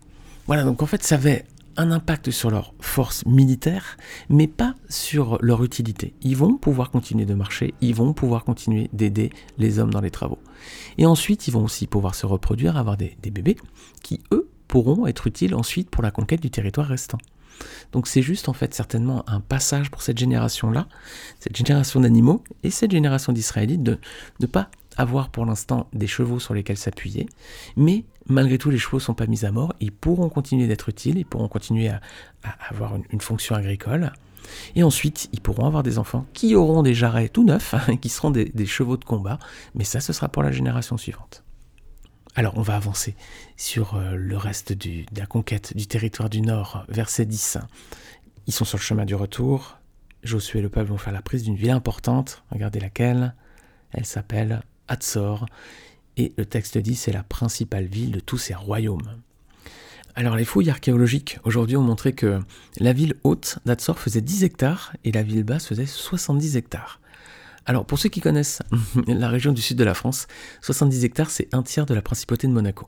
Voilà, 0.46 0.64
donc 0.64 0.82
en 0.84 0.86
fait, 0.86 1.04
ça 1.04 1.16
avait 1.16 1.46
un 1.78 1.92
impact 1.92 2.30
sur 2.32 2.52
leur 2.52 2.74
force 2.80 3.26
militaire, 3.26 3.98
mais 4.30 4.48
pas 4.48 4.76
sur 4.90 5.38
leur 5.42 5.64
utilité. 5.64 6.14
Ils 6.22 6.36
vont 6.36 6.58
pouvoir 6.58 6.92
continuer 6.92 7.26
de 7.26 7.34
marcher, 7.34 7.74
ils 7.82 7.96
vont 7.96 8.14
pouvoir 8.14 8.44
continuer 8.44 8.90
d'aider 8.94 9.32
les 9.58 9.80
hommes 9.80 9.92
dans 9.92 10.02
les 10.02 10.12
travaux. 10.12 10.40
Et 10.98 11.06
ensuite, 11.06 11.48
ils 11.48 11.52
vont 11.52 11.64
aussi 11.64 11.88
pouvoir 11.88 12.16
se 12.16 12.26
reproduire, 12.26 12.78
avoir 12.78 12.98
des, 12.98 13.16
bébés 13.22 13.58
qui, 14.04 14.22
eux, 14.32 14.50
pourront 14.68 15.08
être 15.08 15.28
utiles 15.28 15.56
ensuite 15.56 15.90
pour 15.90 16.04
la 16.04 16.12
conquête 16.12 16.42
du 16.42 16.52
territoire 16.52 16.88
restant. 16.88 17.18
Donc 17.92 18.08
c'est 18.08 18.22
juste 18.22 18.48
en 18.48 18.54
fait 18.54 18.74
certainement 18.74 19.28
un 19.28 19.42
passage 19.42 19.92
pour 19.92 20.02
cette 20.02 20.18
génération-là, 20.18 20.88
cette 21.40 21.58
génération 21.58 22.00
d'animaux 22.00 22.44
et 22.64 22.70
cette 22.70 22.92
génération 22.92 23.34
d'Israélites 23.34 23.84
de 23.84 23.98
ne 24.40 24.46
pas 24.46 24.70
avoir 24.96 25.30
pour 25.30 25.46
l'instant 25.46 25.88
des 25.94 26.08
chevaux 26.08 26.40
sur 26.40 26.54
lesquels 26.54 26.78
s'appuyer, 26.78 27.28
mais 27.76 28.06
malgré 28.28 28.58
tout 28.58 28.70
les 28.70 28.78
chevaux 28.78 28.98
ne 28.98 29.02
sont 29.02 29.14
pas 29.14 29.28
mis 29.28 29.46
à 29.46 29.52
mort, 29.52 29.74
ils 29.80 29.92
pourront 29.92 30.30
continuer 30.30 30.68
d'être 30.68 30.90
utiles, 30.90 31.18
ils 31.18 31.26
pourront 31.26 31.48
continuer 31.48 31.90
à, 31.90 32.02
avoir 32.70 32.94
une, 33.10 33.22
fonction 33.22 33.56
agricole, 33.56 34.12
et 34.76 34.84
ensuite 34.84 35.30
ils 35.34 35.42
pourront 35.42 35.66
avoir 35.66 35.84
des 35.84 35.98
enfants 35.98 36.26
qui 36.34 36.56
auront 36.56 36.84
des 36.84 36.94
jarrets 36.94 37.30
tout 37.30 37.44
neufs, 37.44 37.76
qui 38.02 38.10
seront 38.10 38.32
des 38.32 38.66
chevaux 38.66 38.98
de 38.98 39.06
combat, 39.06 39.40
mais 39.76 39.84
ça 39.84 40.00
ce 40.00 40.14
sera 40.14 40.30
pour 40.30 40.44
la 40.44 40.52
génération 40.52 40.98
suivante. 40.98 41.44
Alors 42.36 42.58
on 42.58 42.62
va 42.62 42.76
avancer 42.76 43.16
sur 43.58 43.96
euh, 43.96 44.16
le 44.16 44.38
reste 44.38 44.72
de 44.72 45.04
la 45.18 45.26
conquête 45.26 45.76
du 45.76 45.88
territoire 45.88 46.30
du 46.30 46.42
Nord, 46.42 46.86
verset 46.88 47.26
10. 47.26 47.58
Ils 48.48 48.54
sont 48.54 48.66
sur 48.66 48.78
le 48.78 48.84
chemin 48.84 49.06
du 49.06 49.16
retour. 49.16 49.78
Josué 50.24 50.60
et 50.60 50.62
le 50.62 50.70
peuple 50.70 50.90
vont 50.90 50.98
faire 50.98 51.14
la 51.14 51.22
prise 51.22 51.44
d'une 51.44 51.56
ville 51.56 51.72
importante. 51.72 52.44
Regardez 52.52 52.80
laquelle. 52.80 53.36
Elle 53.92 54.06
s'appelle 54.06 54.62
Hatzor. 54.88 55.48
Et 56.18 56.34
le 56.38 56.46
texte 56.46 56.78
dit 56.78 56.96
c'est 56.96 57.12
la 57.12 57.24
principale 57.24 57.86
ville 57.86 58.12
de 58.12 58.20
tous 58.20 58.38
ces 58.38 58.54
royaumes. 58.54 59.22
Alors 60.20 60.36
les 60.36 60.44
fouilles 60.44 60.70
archéologiques 60.70 61.40
aujourd'hui 61.46 61.78
ont 61.78 61.82
montré 61.82 62.12
que 62.12 62.42
la 62.78 62.92
ville 62.92 63.14
haute 63.24 63.60
d'Hatzor 63.66 63.98
faisait 63.98 64.20
10 64.20 64.44
hectares 64.44 64.94
et 65.06 65.14
la 65.14 65.24
ville 65.24 65.46
basse 65.46 65.66
faisait 65.66 65.86
70 65.86 66.58
hectares. 66.58 67.00
Alors, 67.66 67.86
pour 67.86 67.98
ceux 67.98 68.10
qui 68.10 68.20
connaissent 68.20 68.62
la 69.08 69.30
région 69.30 69.54
du 69.54 69.62
sud 69.62 69.78
de 69.78 69.84
la 69.86 69.94
France, 69.94 70.28
70 70.60 71.06
hectares, 71.06 71.30
c'est 71.30 71.48
un 71.54 71.64
tiers 71.64 71.86
de 71.86 71.94
la 71.94 72.02
principauté 72.02 72.48
de 72.48 72.52
Monaco. 72.52 72.86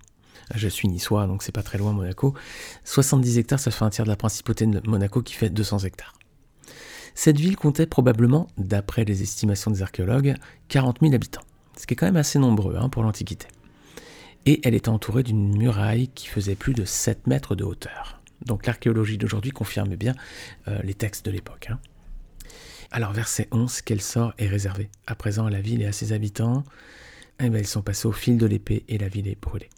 Je 0.56 0.68
suis 0.68 0.90
niçois, 0.90 1.26
donc 1.26 1.42
c'est 1.42 1.54
pas 1.54 1.64
très 1.64 1.78
loin 1.78 1.94
Monaco. 1.94 2.34
70 2.84 3.38
hectares, 3.38 3.62
ça 3.62 3.72
fait 3.72 3.86
un 3.86 3.90
tiers 3.92 4.04
de 4.04 4.12
la 4.12 4.18
principauté 4.18 4.66
de 4.66 4.82
Monaco 4.86 5.22
qui 5.22 5.34
fait 5.34 5.50
200 5.50 5.86
hectares. 5.86 6.16
Cette 7.16 7.40
ville 7.40 7.56
comptait 7.56 7.86
probablement, 7.86 8.48
d'après 8.58 9.06
les 9.06 9.22
estimations 9.22 9.72
des 9.72 9.82
archéologues, 9.82 10.36
40 10.68 10.98
000 11.00 11.14
habitants, 11.14 11.44
ce 11.78 11.88
qui 11.88 11.94
est 11.94 11.96
quand 11.96 12.08
même 12.08 12.18
assez 12.18 12.40
nombreux 12.40 12.76
hein, 12.76 12.90
pour 12.90 13.04
l'Antiquité. 13.04 13.48
Et 14.46 14.60
elle 14.64 14.74
était 14.74 14.90
entourée 14.90 15.24
d'une 15.24 15.56
muraille 15.58 16.10
qui 16.10 16.28
faisait 16.28 16.56
plus 16.56 16.74
de 16.74 16.86
7 16.86 17.28
mètres 17.28 17.56
de 17.56 17.64
hauteur. 17.64 18.22
Donc 18.46 18.66
l'archéologie 18.66 19.18
d'aujourd'hui 19.18 19.52
confirme 19.52 19.96
bien 19.96 20.16
euh, 20.68 20.80
les 20.84 20.96
textes 20.96 21.26
de 21.26 21.32
l'époque. 21.32 21.68
Hein. 21.70 21.80
Alors 22.92 23.14
verset 23.14 23.48
11, 23.52 23.82
quel 23.82 24.02
sort 24.02 24.34
est 24.38 24.48
réservé? 24.48 24.90
À 25.08 25.16
présent 25.16 25.46
à 25.46 25.50
la 25.50 25.62
ville 25.62 25.82
et 25.82 25.86
à 25.86 25.92
ses 25.92 26.12
habitants 26.12 26.64
Eh 27.40 27.50
bien 27.50 27.60
ils 27.60 27.68
sont 27.68 27.84
passés 27.84 28.08
au 28.08 28.12
fil 28.12 28.38
de 28.38 28.46
l'épée 28.46 28.84
et 28.88 28.98
la 28.98 29.08
ville 29.08 29.28
est 29.28 29.40
brûlée. 29.40 29.70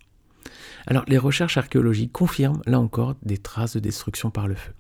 Alors 0.88 1.04
les 1.08 1.18
recherches 1.18 1.58
archéologiques 1.58 2.12
confirment 2.12 2.62
là 2.66 2.80
encore 2.80 3.16
des 3.22 3.38
traces 3.38 3.76
de 3.76 3.80
destruction 3.80 4.32
par 4.32 4.48
le 4.48 4.56
feu. 4.56 4.74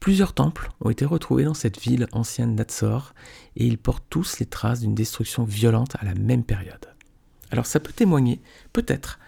Plusieurs 0.00 0.34
temples 0.34 0.70
ont 0.80 0.90
été 0.90 1.04
retrouvés 1.04 1.44
dans 1.44 1.54
cette 1.54 1.80
ville 1.80 2.08
ancienne 2.12 2.56
d'Atsor 2.56 3.14
et 3.56 3.66
ils 3.66 3.78
portent 3.78 4.04
tous 4.10 4.38
les 4.38 4.46
traces 4.46 4.80
d'une 4.80 4.94
destruction 4.94 5.44
violente 5.44 5.96
à 5.98 6.04
la 6.04 6.14
même 6.14 6.44
période. 6.44 6.93
Alors 7.50 7.66
ça 7.66 7.80
peut 7.80 7.92
témoigner, 7.92 8.40
peut-être, 8.72 9.18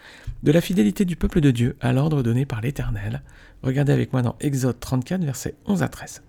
de 0.43 0.51
la 0.51 0.61
fidélité 0.61 1.05
du 1.05 1.15
peuple 1.15 1.41
de 1.41 1.51
Dieu 1.51 1.77
à 1.81 1.93
l'ordre 1.93 2.23
donné 2.23 2.45
par 2.45 2.61
l'Éternel. 2.61 3.21
Regardez 3.63 3.93
avec 3.93 4.13
moi 4.13 4.21
dans 4.21 4.35
Exode 4.39 4.79
34, 4.79 5.23
versets 5.23 5.55
11 5.65 5.83
à 5.83 5.87
13. 5.87 6.23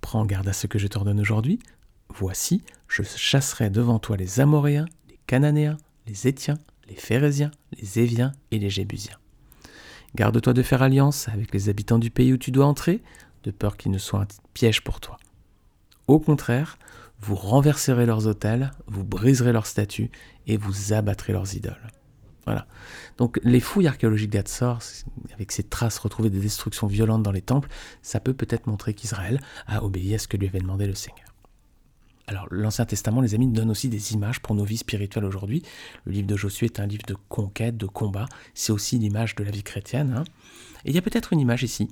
Prends 0.00 0.24
garde 0.24 0.48
à 0.48 0.52
ce 0.52 0.66
que 0.66 0.78
je 0.78 0.86
t'ordonne 0.86 1.20
aujourd'hui. 1.20 1.58
Voici, 2.10 2.62
je 2.88 3.02
chasserai 3.02 3.70
devant 3.70 3.98
toi 3.98 4.16
les 4.16 4.40
Amoréens, 4.40 4.86
les 5.08 5.18
Cananéens, 5.26 5.76
les 6.06 6.28
Étiens, 6.28 6.58
les 6.88 6.94
Phérésiens, 6.94 7.50
les 7.80 7.98
Éviens 7.98 8.32
et 8.50 8.58
les 8.58 8.70
Jébusiens. 8.70 9.18
Garde-toi 10.14 10.52
de 10.52 10.62
faire 10.62 10.82
alliance 10.82 11.28
avec 11.28 11.52
les 11.52 11.68
habitants 11.68 11.98
du 11.98 12.10
pays 12.10 12.32
où 12.32 12.38
tu 12.38 12.50
dois 12.50 12.66
entrer, 12.66 13.02
de 13.42 13.50
peur 13.50 13.76
qu'ils 13.76 13.90
ne 13.90 13.98
soient 13.98 14.22
un 14.22 14.28
piège 14.54 14.82
pour 14.82 15.00
toi. 15.00 15.18
Au 16.06 16.18
contraire, 16.20 16.78
vous 17.20 17.34
renverserez 17.34 18.06
leurs 18.06 18.26
autels, 18.26 18.72
vous 18.86 19.04
briserez 19.04 19.52
leurs 19.52 19.66
statues 19.66 20.10
et 20.46 20.56
vous 20.56 20.92
abattrez 20.92 21.32
leurs 21.32 21.54
idoles. 21.54 21.88
Voilà. 22.44 22.66
Donc 23.18 23.40
les 23.42 23.60
fouilles 23.60 23.88
archéologiques 23.88 24.30
d'Atsor, 24.30 24.78
avec 25.34 25.50
ces 25.50 25.64
traces 25.64 25.98
retrouvées 25.98 26.30
de 26.30 26.38
destructions 26.38 26.86
violentes 26.86 27.24
dans 27.24 27.32
les 27.32 27.42
temples, 27.42 27.68
ça 28.02 28.20
peut 28.20 28.34
peut-être 28.34 28.68
montrer 28.68 28.94
qu'Israël 28.94 29.40
a 29.66 29.82
obéi 29.82 30.14
à 30.14 30.18
ce 30.18 30.28
que 30.28 30.36
lui 30.36 30.46
avait 30.46 30.60
demandé 30.60 30.86
le 30.86 30.94
Seigneur. 30.94 31.26
Alors 32.28 32.46
l'Ancien 32.50 32.84
Testament, 32.84 33.20
les 33.20 33.34
amis, 33.34 33.46
donne 33.48 33.70
aussi 33.70 33.88
des 33.88 34.12
images 34.12 34.40
pour 34.40 34.54
nos 34.54 34.64
vies 34.64 34.78
spirituelles 34.78 35.24
aujourd'hui. 35.24 35.62
Le 36.04 36.12
livre 36.12 36.26
de 36.26 36.36
Josué 36.36 36.66
est 36.66 36.80
un 36.80 36.86
livre 36.86 37.04
de 37.06 37.16
conquête, 37.28 37.76
de 37.76 37.86
combat. 37.86 38.26
C'est 38.54 38.72
aussi 38.72 38.98
l'image 38.98 39.34
de 39.36 39.44
la 39.44 39.50
vie 39.50 39.62
chrétienne. 39.62 40.14
Hein. 40.16 40.24
Et 40.84 40.90
il 40.90 40.94
y 40.94 40.98
a 40.98 41.02
peut-être 41.02 41.32
une 41.32 41.40
image 41.40 41.62
ici. 41.62 41.88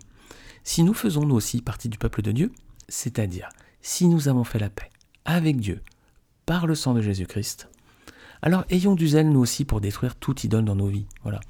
Si 0.64 0.82
nous 0.82 0.94
faisons 0.94 1.24
nous 1.24 1.34
aussi 1.34 1.62
partie 1.62 1.88
du 1.88 1.98
peuple 1.98 2.22
de 2.22 2.32
Dieu, 2.32 2.52
c'est-à-dire 2.88 3.48
si 3.80 4.08
nous 4.08 4.28
avons 4.28 4.44
fait 4.44 4.58
la 4.58 4.70
paix 4.70 4.90
avec 5.24 5.58
Dieu 5.58 5.82
par 6.46 6.66
le 6.66 6.74
sang 6.74 6.94
de 6.94 7.00
Jésus-Christ, 7.00 7.68
alors 8.44 8.66
ayons 8.68 8.94
du 8.94 9.08
zèle 9.08 9.30
nous 9.30 9.40
aussi 9.40 9.64
pour 9.64 9.80
détruire 9.80 10.16
toute 10.16 10.44
idole 10.44 10.66
dans 10.66 10.76
nos 10.76 10.86
vies. 10.86 11.06
Voilà. 11.22 11.40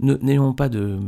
N'ayons 0.00 0.52
pas 0.54 0.68
de, 0.68 0.98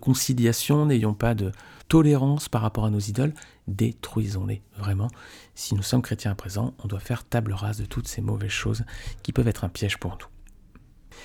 conciliation, 0.00 0.86
n'ayons 0.86 1.12
pas 1.12 1.34
de 1.34 1.52
tolérance 1.88 2.48
par 2.48 2.62
rapport 2.62 2.86
à 2.86 2.90
nos 2.90 2.98
idoles, 2.98 3.34
détruisons-les 3.68 4.62
vraiment. 4.78 5.08
Si 5.54 5.74
nous 5.74 5.82
sommes 5.82 6.00
chrétiens 6.00 6.30
à 6.30 6.34
présent, 6.34 6.72
on 6.82 6.88
doit 6.88 6.98
faire 6.98 7.24
table 7.24 7.52
rase 7.52 7.76
de 7.76 7.84
toutes 7.84 8.08
ces 8.08 8.22
mauvaises 8.22 8.48
choses 8.48 8.84
qui 9.22 9.34
peuvent 9.34 9.48
être 9.48 9.64
un 9.64 9.68
piège 9.68 9.98
pour 9.98 10.12
nous. 10.12 11.18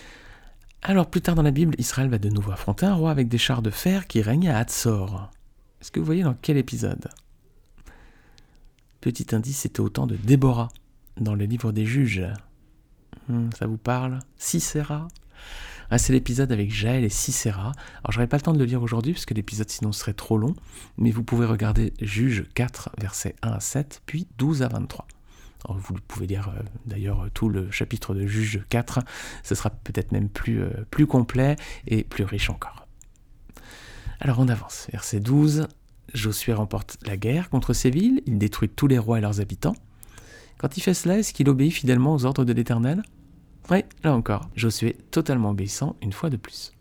Alors 0.81 1.09
plus 1.09 1.21
tard 1.21 1.35
dans 1.35 1.41
la 1.41 1.51
Bible, 1.51 1.75
Israël 1.77 2.09
va 2.09 2.17
de 2.17 2.27
nouveau 2.27 2.51
affronter 2.51 2.85
un 2.85 2.93
roi 2.93 3.09
avec 3.09 3.29
des 3.29 3.37
chars 3.37 3.61
de 3.61 3.69
fer 3.69 4.05
qui 4.05 4.21
règne 4.21 4.49
à 4.49 4.57
Hatzor. 4.57 5.31
Est-ce 5.79 5.91
que 5.91 6.01
vous 6.01 6.05
voyez 6.05 6.23
dans 6.23 6.35
quel 6.41 6.57
épisode? 6.57 7.07
Petit 9.05 9.35
indice, 9.35 9.59
c'était 9.59 9.81
au 9.81 9.89
temps 9.89 10.07
de 10.07 10.15
Déborah, 10.15 10.69
dans 11.21 11.35
le 11.35 11.45
livre 11.45 11.71
des 11.71 11.85
juges. 11.85 12.25
Hmm, 13.29 13.51
ça 13.55 13.67
vous 13.67 13.77
parle? 13.77 14.17
Sisera 14.35 15.07
ah, 15.91 15.99
c'est 15.99 16.11
l'épisode 16.11 16.51
avec 16.51 16.73
Jaël 16.73 17.03
et 17.03 17.09
Sisera. 17.09 17.71
Alors 17.99 18.11
j'aurais 18.11 18.25
pas 18.25 18.37
le 18.37 18.41
temps 18.41 18.53
de 18.53 18.57
le 18.57 18.65
lire 18.65 18.81
aujourd'hui 18.81 19.13
parce 19.13 19.27
que 19.27 19.35
l'épisode 19.35 19.69
sinon 19.69 19.91
serait 19.91 20.13
trop 20.15 20.39
long, 20.39 20.55
mais 20.97 21.11
vous 21.11 21.21
pouvez 21.21 21.45
regarder 21.45 21.93
Juge 22.01 22.45
4 22.55 22.89
versets 22.97 23.35
1 23.43 23.51
à 23.51 23.59
7 23.59 24.01
puis 24.07 24.27
12 24.39 24.63
à 24.63 24.69
23. 24.69 25.05
vous 25.69 25.93
pouvez 26.07 26.25
lire 26.25 26.49
euh, 26.49 26.63
d'ailleurs 26.87 27.27
tout 27.35 27.47
le 27.47 27.69
chapitre 27.69 28.15
de 28.15 28.25
Juge 28.25 28.65
4, 28.69 29.01
ce 29.43 29.53
sera 29.53 29.69
peut-être 29.69 30.13
même 30.13 30.29
plus, 30.29 30.63
euh, 30.63 30.71
plus 30.89 31.05
complet 31.05 31.57
et 31.85 32.03
plus 32.03 32.23
riche 32.23 32.49
encore. 32.49 32.87
Alors 34.19 34.39
on 34.39 34.47
avance, 34.47 34.87
verset 34.91 35.19
12, 35.19 35.67
Josué 36.13 36.53
remporte 36.53 36.97
la 37.05 37.17
guerre 37.17 37.49
contre 37.49 37.73
ces 37.73 37.89
villes, 37.89 38.21
il 38.25 38.37
détruit 38.37 38.69
tous 38.69 38.87
les 38.87 38.97
rois 38.97 39.17
et 39.17 39.21
leurs 39.21 39.41
habitants. 39.41 39.75
Quand 40.57 40.77
il 40.77 40.81
fait 40.81 40.93
cela, 40.93 41.17
est-ce 41.17 41.33
qu'il 41.33 41.49
obéit 41.49 41.73
fidèlement 41.73 42.13
aux 42.13 42.25
ordres 42.25 42.45
de 42.45 42.53
l'Éternel? 42.53 43.03
Oui, 43.69 43.83
là 44.03 44.13
encore, 44.13 44.49
Josué 44.55 44.95
totalement 45.11 45.49
obéissant 45.49 45.95
une 46.01 46.13
fois 46.13 46.29
de 46.29 46.37
plus. 46.37 46.71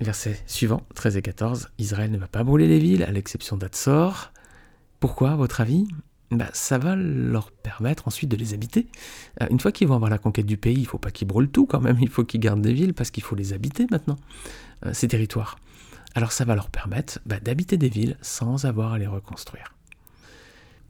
Verset 0.00 0.38
suivant, 0.46 0.82
13 0.94 1.16
et 1.16 1.22
14, 1.22 1.68
Israël 1.78 2.10
ne 2.10 2.18
va 2.18 2.26
pas 2.26 2.44
brûler 2.44 2.68
les 2.68 2.78
villes, 2.78 3.02
à 3.04 3.10
l'exception 3.10 3.56
d'Atsor. 3.56 4.32
Pourquoi, 5.00 5.32
à 5.32 5.36
votre 5.36 5.60
avis? 5.60 5.86
Bah, 6.30 6.48
Ça 6.52 6.78
va 6.78 6.96
leur 6.96 7.50
permettre 7.50 8.08
ensuite 8.08 8.30
de 8.30 8.36
les 8.36 8.54
habiter. 8.54 8.86
Euh, 9.40 9.46
une 9.50 9.60
fois 9.60 9.72
qu'ils 9.72 9.88
vont 9.88 9.94
avoir 9.94 10.10
la 10.10 10.18
conquête 10.18 10.46
du 10.46 10.56
pays, 10.56 10.74
il 10.74 10.82
ne 10.82 10.86
faut 10.86 10.98
pas 10.98 11.10
qu'ils 11.10 11.28
brûlent 11.28 11.50
tout 11.50 11.66
quand 11.66 11.80
même, 11.80 11.98
il 12.00 12.08
faut 12.08 12.24
qu'ils 12.24 12.40
gardent 12.40 12.62
des 12.62 12.72
villes 12.72 12.94
parce 12.94 13.10
qu'il 13.10 13.22
faut 13.22 13.36
les 13.36 13.52
habiter 13.52 13.86
maintenant, 13.90 14.16
euh, 14.84 14.92
ces 14.92 15.08
territoires. 15.08 15.56
Alors 16.14 16.32
ça 16.32 16.44
va 16.44 16.54
leur 16.54 16.68
permettre 16.68 17.18
bah, 17.26 17.40
d'habiter 17.40 17.76
des 17.76 17.88
villes 17.88 18.16
sans 18.22 18.66
avoir 18.66 18.92
à 18.92 18.98
les 18.98 19.06
reconstruire. 19.06 19.74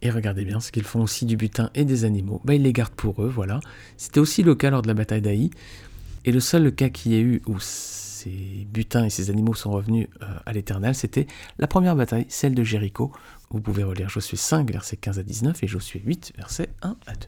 Et 0.02 0.10
regardez 0.10 0.44
bien 0.44 0.60
ce 0.60 0.70
qu'ils 0.70 0.84
font 0.84 1.00
aussi 1.00 1.24
du 1.24 1.36
butin 1.36 1.70
et 1.74 1.86
des 1.86 2.04
animaux. 2.04 2.42
Bah, 2.44 2.54
ils 2.54 2.62
les 2.62 2.74
gardent 2.74 2.94
pour 2.94 3.22
eux, 3.22 3.28
voilà. 3.28 3.60
C'était 3.96 4.20
aussi 4.20 4.42
le 4.42 4.54
cas 4.54 4.70
lors 4.70 4.82
de 4.82 4.88
la 4.88 4.94
bataille 4.94 5.22
d'Aï. 5.22 5.50
Et 6.26 6.32
le 6.32 6.40
seul 6.40 6.74
cas 6.74 6.90
qu'il 6.90 7.12
y 7.12 7.14
ait 7.16 7.22
eu 7.22 7.42
où 7.46 7.58
ces 7.58 8.66
butins 8.70 9.04
et 9.04 9.10
ces 9.10 9.30
animaux 9.30 9.54
sont 9.54 9.70
revenus 9.70 10.08
euh, 10.22 10.26
à 10.44 10.52
l'éternel, 10.52 10.94
c'était 10.94 11.26
la 11.58 11.66
première 11.66 11.96
bataille, 11.96 12.26
celle 12.28 12.54
de 12.54 12.62
Jéricho. 12.62 13.12
Vous 13.50 13.60
pouvez 13.60 13.82
relire 13.82 14.08
Josué 14.08 14.36
5, 14.36 14.70
versets 14.70 14.96
15 14.96 15.18
à 15.18 15.22
19 15.22 15.62
et 15.62 15.66
Josué 15.66 16.02
8, 16.04 16.32
versets 16.36 16.68
1 16.82 16.96
à 17.06 17.14
2. 17.14 17.26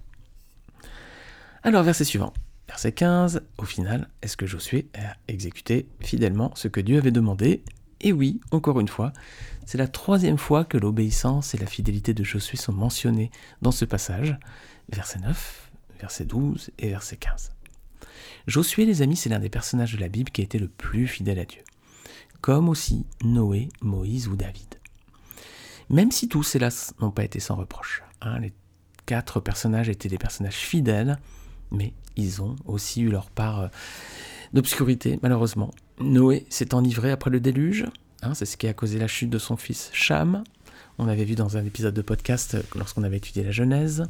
Alors, 1.63 1.83
verset 1.83 2.05
suivant. 2.05 2.33
Verset 2.69 2.93
15, 2.93 3.43
au 3.59 3.65
final, 3.65 4.09
est-ce 4.23 4.37
que 4.37 4.47
Josué 4.47 4.89
a 4.95 5.17
exécuté 5.29 5.89
fidèlement 6.01 6.53
ce 6.57 6.69
que 6.69 6.81
Dieu 6.81 6.99
avait 6.99 7.11
demandé? 7.11 7.63
Et 8.01 8.13
oui, 8.13 8.41
encore 8.51 8.81
une 8.81 8.89
fois, 8.89 9.13
c'est 9.65 9.79
la 9.79 9.89
troisième 9.89 10.39
fois 10.39 10.65
que 10.65 10.79
l'obéissance 10.79 11.55
et 11.55 11.59
la 11.59 11.67
fidélité 11.67 12.15
de 12.15 12.25
Josué 12.25 12.57
sont 12.57 12.73
mentionnées 12.73 13.31
dans 13.63 13.73
ce 13.73 13.85
passage, 13.85 14.37
verset 14.91 15.19
9, 15.21 15.71
verset 16.01 16.25
12 16.25 16.71
et 16.79 16.91
verset 16.91 17.17
15. 17.17 17.53
Josué, 18.47 18.85
les 18.85 19.03
amis, 19.03 19.17
c'est 19.17 19.29
l'un 19.29 19.41
des 19.41 19.49
personnages 19.49 19.95
de 19.95 20.01
la 20.01 20.09
Bible 20.09 20.31
qui 20.31 20.41
a 20.41 20.45
été 20.45 20.59
le 20.59 20.69
plus 20.69 21.09
fidèle 21.09 21.39
à 21.39 21.45
Dieu, 21.45 21.63
comme 22.41 22.69
aussi 22.69 23.07
Noé, 23.25 23.69
Moïse 23.81 24.29
ou 24.29 24.37
David. 24.37 24.77
Même 25.89 26.13
si 26.13 26.29
tous, 26.29 26.55
hélas, 26.55 26.95
n'ont 27.01 27.11
pas 27.11 27.25
été 27.25 27.41
sans 27.41 27.57
reproche. 27.57 28.03
Hein, 28.21 28.39
les 28.41 28.53
quatre 29.07 29.41
personnages 29.41 29.89
étaient 29.89 30.09
des 30.09 30.19
personnages 30.19 30.55
fidèles, 30.55 31.19
mais 31.71 31.93
ils 32.17 32.43
ont 32.43 32.57
aussi 32.67 33.03
eu 33.03 33.09
leur 33.09 33.31
part 33.31 33.61
euh, 33.61 33.69
d'obscurité, 34.53 35.19
malheureusement. 35.23 35.71
Noé 36.01 36.47
s'est 36.49 36.75
enivré 36.75 37.11
après 37.11 37.31
le 37.31 37.41
déluge, 37.41 37.87
Hein, 38.23 38.35
c'est 38.35 38.47
ce 38.47 38.57
qui 38.57 38.67
a 38.67 38.73
causé 38.73 38.99
la 38.99 39.09
chute 39.09 39.31
de 39.31 39.39
son 39.39 39.57
fils 39.57 39.91
Cham. 39.93 40.43
On 40.99 41.09
avait 41.09 41.25
vu 41.25 41.35
dans 41.35 41.57
un 41.57 41.65
épisode 41.65 41.95
de 41.95 42.03
podcast 42.03 42.55
euh, 42.55 42.63
lorsqu'on 42.75 43.03
avait 43.03 43.19
étudié 43.19 43.45
la 43.45 43.51
Genèse. 43.51 44.05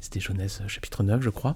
C'était 0.00 0.20
Genèse 0.20 0.60
euh, 0.62 0.68
chapitre 0.68 1.02
9, 1.02 1.20
je 1.20 1.30
crois. 1.30 1.54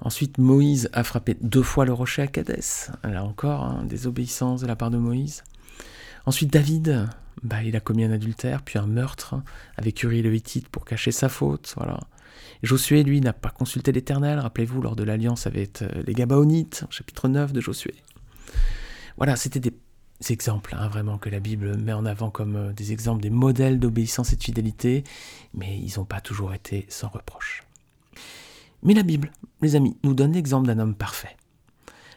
Ensuite, 0.00 0.38
Moïse 0.38 0.90
a 0.92 1.04
frappé 1.04 1.36
deux 1.40 1.62
fois 1.62 1.84
le 1.84 1.92
rocher 1.92 2.22
à 2.22 2.26
Cadès. 2.26 2.90
Là 3.04 3.22
encore, 3.22 3.62
hein, 3.62 3.84
désobéissance 3.84 4.62
de 4.62 4.66
la 4.66 4.74
part 4.74 4.90
de 4.90 4.98
Moïse. 4.98 5.44
Ensuite, 6.26 6.52
David, 6.52 7.08
bah, 7.42 7.62
il 7.62 7.76
a 7.76 7.80
commis 7.80 8.04
un 8.04 8.12
adultère, 8.12 8.62
puis 8.62 8.78
un 8.78 8.86
meurtre 8.86 9.36
avec 9.76 10.02
Uri 10.02 10.22
le 10.22 10.34
Hittite 10.34 10.68
pour 10.68 10.84
cacher 10.84 11.12
sa 11.12 11.28
faute. 11.28 11.74
Voilà. 11.76 12.00
Josué, 12.62 13.02
lui, 13.02 13.20
n'a 13.20 13.32
pas 13.32 13.50
consulté 13.50 13.92
l'Éternel. 13.92 14.38
Rappelez-vous, 14.38 14.82
lors 14.82 14.96
de 14.96 15.02
l'alliance 15.02 15.46
avec 15.46 15.82
euh, 15.82 15.88
les 16.06 16.12
Gabaonites, 16.12 16.84
chapitre 16.90 17.28
9 17.28 17.52
de 17.52 17.60
Josué. 17.60 17.94
Voilà, 19.16 19.36
c'était 19.36 19.60
des 19.60 19.74
exemples, 20.28 20.74
hein, 20.78 20.88
vraiment, 20.88 21.18
que 21.18 21.30
la 21.30 21.40
Bible 21.40 21.76
met 21.76 21.92
en 21.92 22.04
avant 22.04 22.30
comme 22.30 22.56
euh, 22.56 22.72
des 22.72 22.92
exemples, 22.92 23.22
des 23.22 23.30
modèles 23.30 23.78
d'obéissance 23.78 24.32
et 24.32 24.36
de 24.36 24.42
fidélité, 24.42 25.04
mais 25.54 25.78
ils 25.78 25.98
n'ont 25.98 26.04
pas 26.04 26.20
toujours 26.20 26.52
été 26.52 26.86
sans 26.88 27.08
reproche. 27.08 27.64
Mais 28.82 28.94
la 28.94 29.02
Bible, 29.02 29.30
les 29.62 29.76
amis, 29.76 29.96
nous 30.04 30.14
donne 30.14 30.32
l'exemple 30.32 30.66
d'un 30.66 30.78
homme 30.78 30.94
parfait, 30.94 31.36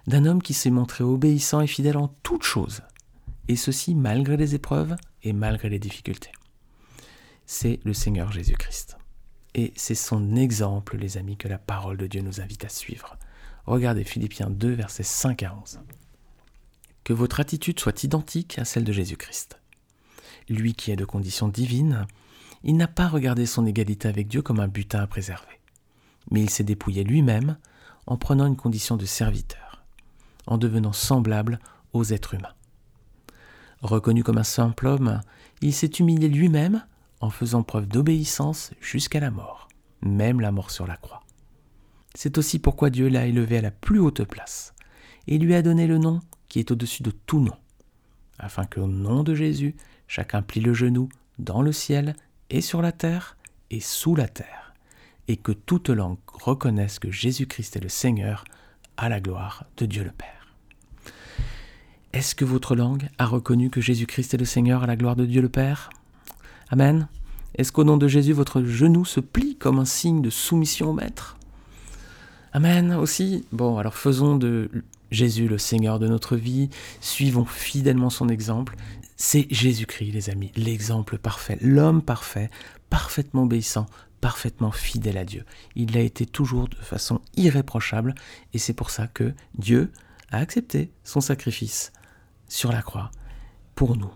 d'un 0.08 0.26
homme 0.26 0.42
qui 0.42 0.54
s'est 0.54 0.70
montré 0.70 1.04
obéissant 1.04 1.62
et 1.62 1.68
fidèle 1.68 1.98
en 1.98 2.10
toutes 2.24 2.44
choses, 2.44 2.82
et 3.48 3.56
ceci 3.56 3.96
malgré 3.96 4.38
les 4.38 4.56
épreuves 4.56 4.96
et 5.24 5.34
malgré 5.34 5.70
les 5.70 5.80
difficultés. 5.80 6.32
c'est 7.46 7.80
le 7.84 7.94
Seigneur 7.94 8.32
Jésus-Christ. 8.32 8.98
Et 9.56 9.74
c'est 9.76 9.96
son 9.96 10.36
exemple, 10.36 10.98
les 10.98 11.18
amis, 11.18 11.38
que 11.38 11.48
la 11.48 11.58
parole 11.58 11.98
de 11.98 12.08
Dieu 12.08 12.22
nous 12.22 12.42
invite 12.42 12.66
à 12.66 12.70
suivre. 12.70 13.18
Regardez 13.66 14.04
Philippiens 14.04 14.50
2, 14.50 14.72
versets 14.72 15.04
5 15.04 15.44
à 15.44 15.56
11. 15.56 15.80
Que 17.04 17.14
votre 17.14 17.40
attitude 17.40 17.80
soit 17.80 18.04
identique 18.04 18.58
à 18.58 18.66
celle 18.66 18.84
de 18.84 18.92
Jésus-Christ. 18.92 19.60
Lui 20.50 20.74
qui 20.74 20.92
est 20.92 20.96
de 20.96 21.06
condition 21.06 21.48
divine, 21.48 22.08
il 22.64 22.78
n'a 22.78 22.88
pas 22.88 23.08
regardé 23.08 23.46
son 23.46 23.66
égalité 23.66 24.08
avec 24.08 24.28
Dieu 24.28 24.42
comme 24.42 24.60
un 24.60 24.68
butin 24.68 25.02
à 25.02 25.08
préserver, 25.08 25.60
mais 26.32 26.42
il 26.42 26.50
s'est 26.50 26.64
dépouillé 26.64 27.04
lui-même 27.04 27.58
en 28.06 28.18
prenant 28.18 28.48
une 28.48 28.56
condition 28.56 28.98
de 28.98 29.06
serviteur, 29.06 29.84
en 30.48 30.58
devenant 30.58 30.94
semblable 30.94 31.60
aux 31.94 32.06
êtres 32.06 32.34
humains. 32.34 32.56
Reconnu 33.82 34.24
comme 34.24 34.38
un 34.38 34.44
simple 34.44 34.88
homme, 34.88 35.22
il 35.62 35.74
s'est 35.74 35.88
humilié 35.88 36.30
lui-même 36.30 36.86
en 37.24 37.30
faisant 37.30 37.64
preuve 37.64 37.88
d'obéissance 37.88 38.72
jusqu'à 38.82 39.22
la 39.22 39.32
mort, 39.32 39.70
même 40.02 40.42
la 40.42 40.52
mort 40.52 40.72
sur 40.72 40.86
la 40.86 40.98
croix. 40.98 41.24
C'est 42.16 42.38
aussi 42.38 42.60
pourquoi 42.60 42.90
Dieu 42.90 43.08
l'a 43.08 43.28
élevé 43.28 43.60
à 43.60 43.62
la 43.62 43.72
plus 43.72 44.00
haute 44.00 44.26
place 44.26 44.74
et 45.28 45.38
lui 45.38 45.56
a 45.56 45.62
donné 45.62 45.88
le 45.88 46.00
nom 46.00 46.20
qui 46.50 46.60
est 46.60 46.70
au-dessus 46.70 47.02
de 47.02 47.12
tout 47.12 47.40
nom, 47.40 47.56
afin 48.40 48.66
qu'au 48.66 48.88
nom 48.88 49.24
de 49.24 49.36
Jésus, 49.36 49.74
chacun 50.06 50.42
plie 50.42 50.60
le 50.60 50.74
genou 50.74 51.08
dans 51.40 51.62
le 51.62 51.72
ciel 51.72 52.14
et 52.50 52.60
sur 52.60 52.82
la 52.82 52.92
terre 52.92 53.38
et 53.70 53.80
sous 53.80 54.16
la 54.16 54.28
terre, 54.28 54.74
et 55.30 55.38
que 55.38 55.54
toute 55.54 55.88
langue 55.88 56.20
reconnaisse 56.28 57.00
que 57.00 57.10
Jésus-Christ 57.10 57.78
est 57.78 57.84
le 57.84 57.90
Seigneur, 57.90 58.44
à 58.98 59.08
la 59.08 59.22
gloire 59.22 59.66
de 59.78 59.86
Dieu 59.86 60.04
le 60.04 60.12
Père. 60.12 60.54
Est-ce 62.12 62.36
que 62.36 62.44
votre 62.44 62.76
langue 62.76 63.08
a 63.18 63.26
reconnu 63.26 63.70
que 63.70 63.80
Jésus-Christ 63.80 64.34
est 64.34 64.38
le 64.38 64.46
Seigneur 64.46 64.84
à 64.84 64.88
la 64.88 64.98
gloire 64.98 65.16
de 65.16 65.26
Dieu 65.26 65.42
le 65.42 65.48
Père? 65.48 65.90
Amen. 66.74 67.08
Est-ce 67.54 67.72
qu'au 67.72 67.84
nom 67.84 67.98
de 67.98 68.08
Jésus, 68.08 68.34
votre 68.34 68.64
genou 68.64 69.06
se 69.06 69.20
plie 69.20 69.56
comme 69.58 69.78
un 69.78 69.86
signe 69.86 70.24
de 70.24 70.32
soumission 70.32 70.90
au 70.90 70.94
Maître? 70.94 71.38
Amen 72.52 72.96
aussi. 72.96 73.46
Bon, 73.52 73.78
alors 73.78 73.94
faisons 73.94 74.38
de 74.38 74.72
Jésus 75.12 75.48
le 75.48 75.60
Seigneur 75.60 76.00
de 76.00 76.08
notre 76.08 76.36
vie, 76.36 76.72
suivons 77.00 77.46
fidèlement 77.46 78.10
son 78.10 78.28
exemple. 78.28 78.76
C'est 79.18 79.46
Jésus-Christ, 79.52 80.14
les 80.14 80.32
amis, 80.32 80.52
l'exemple 80.56 81.20
parfait, 81.20 81.60
l'homme 81.62 82.02
parfait, 82.02 82.50
parfaitement 82.90 83.44
obéissant, 83.44 83.86
parfaitement 84.20 84.72
fidèle 84.72 85.20
à 85.20 85.26
Dieu. 85.26 85.46
Il 85.76 85.94
l'a 85.94 86.02
été 86.02 86.26
toujours 86.26 86.70
de 86.70 86.76
façon 86.78 87.22
irréprochable, 87.38 88.16
et 88.56 88.58
c'est 88.58 88.74
pour 88.74 88.90
ça 88.90 89.06
que 89.06 89.32
Dieu 89.60 89.92
a 90.32 90.38
accepté 90.38 90.90
son 91.04 91.22
sacrifice 91.22 91.94
sur 92.48 92.72
la 92.72 92.82
croix 92.82 93.12
pour 93.76 93.96
nous. 93.96 94.10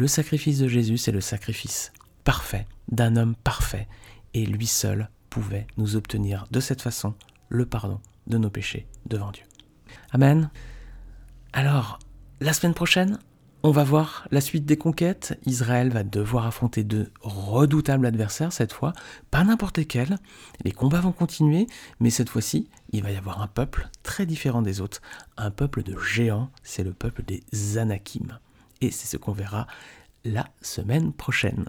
Le 0.00 0.06
sacrifice 0.06 0.60
de 0.60 0.66
Jésus, 0.66 0.96
c'est 0.96 1.12
le 1.12 1.20
sacrifice 1.20 1.92
parfait 2.24 2.66
d'un 2.90 3.16
homme 3.16 3.34
parfait, 3.34 3.86
et 4.32 4.46
lui 4.46 4.66
seul 4.66 5.10
pouvait 5.28 5.66
nous 5.76 5.94
obtenir 5.94 6.46
de 6.50 6.58
cette 6.58 6.80
façon 6.80 7.12
le 7.50 7.66
pardon 7.66 8.00
de 8.26 8.38
nos 8.38 8.48
péchés 8.48 8.86
devant 9.04 9.30
Dieu. 9.30 9.44
Amen. 10.12 10.48
Alors, 11.52 11.98
la 12.40 12.54
semaine 12.54 12.72
prochaine, 12.72 13.18
on 13.62 13.72
va 13.72 13.84
voir 13.84 14.26
la 14.30 14.40
suite 14.40 14.64
des 14.64 14.78
conquêtes. 14.78 15.38
Israël 15.44 15.90
va 15.90 16.02
devoir 16.02 16.46
affronter 16.46 16.82
de 16.82 17.12
redoutables 17.20 18.06
adversaires 18.06 18.54
cette 18.54 18.72
fois, 18.72 18.94
pas 19.30 19.44
n'importe 19.44 19.76
lesquels. 19.76 20.16
Les 20.64 20.72
combats 20.72 21.02
vont 21.02 21.12
continuer, 21.12 21.66
mais 22.00 22.08
cette 22.08 22.30
fois-ci, 22.30 22.70
il 22.92 23.02
va 23.02 23.10
y 23.10 23.16
avoir 23.16 23.42
un 23.42 23.48
peuple 23.48 23.90
très 24.02 24.24
différent 24.24 24.62
des 24.62 24.80
autres. 24.80 25.02
Un 25.36 25.50
peuple 25.50 25.82
de 25.82 25.98
géants, 25.98 26.48
c'est 26.62 26.84
le 26.84 26.94
peuple 26.94 27.22
des 27.22 27.76
Anakim. 27.76 28.38
Et 28.80 28.90
c'est 28.90 29.06
ce 29.06 29.16
qu'on 29.16 29.32
verra 29.32 29.66
la 30.24 30.48
semaine 30.60 31.12
prochaine. 31.12 31.66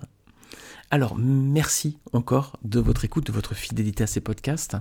Alors, 0.94 1.16
merci 1.18 1.98
encore 2.12 2.60
de 2.64 2.82
votre 2.82 3.06
écoute, 3.06 3.26
de 3.26 3.32
votre 3.32 3.56
fidélité 3.56 4.04
à 4.04 4.08
ces 4.08 4.20
podcasts. 4.20 4.76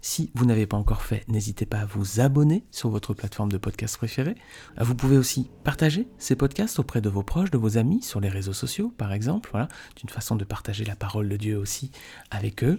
Si 0.00 0.30
vous 0.34 0.46
n'avez 0.46 0.68
pas 0.68 0.76
encore 0.76 1.02
fait, 1.02 1.26
n'hésitez 1.26 1.66
pas 1.66 1.80
à 1.80 1.84
vous 1.84 2.20
abonner 2.20 2.64
sur 2.70 2.90
votre 2.90 3.12
plateforme 3.12 3.50
de 3.50 3.58
podcast 3.58 3.96
préférée. 3.96 4.36
Vous 4.80 4.94
pouvez 4.94 5.18
aussi 5.18 5.50
partager 5.64 6.06
ces 6.18 6.36
podcasts 6.36 6.78
auprès 6.78 7.00
de 7.00 7.08
vos 7.08 7.24
proches, 7.24 7.50
de 7.50 7.58
vos 7.58 7.76
amis, 7.76 8.02
sur 8.02 8.20
les 8.20 8.28
réseaux 8.28 8.52
sociaux, 8.52 8.94
par 8.96 9.12
exemple. 9.12 9.50
Voilà, 9.50 9.66
d'une 9.96 10.10
façon 10.10 10.36
de 10.36 10.44
partager 10.44 10.84
la 10.84 10.94
parole 10.94 11.28
de 11.28 11.36
Dieu 11.36 11.58
aussi 11.58 11.90
avec 12.30 12.62
eux. 12.62 12.78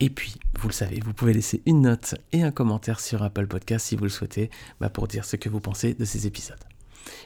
Et 0.00 0.10
puis, 0.10 0.34
vous 0.58 0.66
le 0.66 0.74
savez, 0.74 1.00
vous 1.00 1.14
pouvez 1.14 1.32
laisser 1.32 1.62
une 1.66 1.82
note 1.82 2.16
et 2.32 2.42
un 2.42 2.50
commentaire 2.50 2.98
sur 2.98 3.22
Apple 3.22 3.46
Podcast 3.46 3.86
si 3.86 3.94
vous 3.94 4.04
le 4.04 4.10
souhaitez, 4.10 4.50
bah, 4.80 4.90
pour 4.90 5.06
dire 5.06 5.24
ce 5.24 5.36
que 5.36 5.48
vous 5.48 5.60
pensez 5.60 5.94
de 5.94 6.04
ces 6.04 6.26
épisodes. 6.26 6.58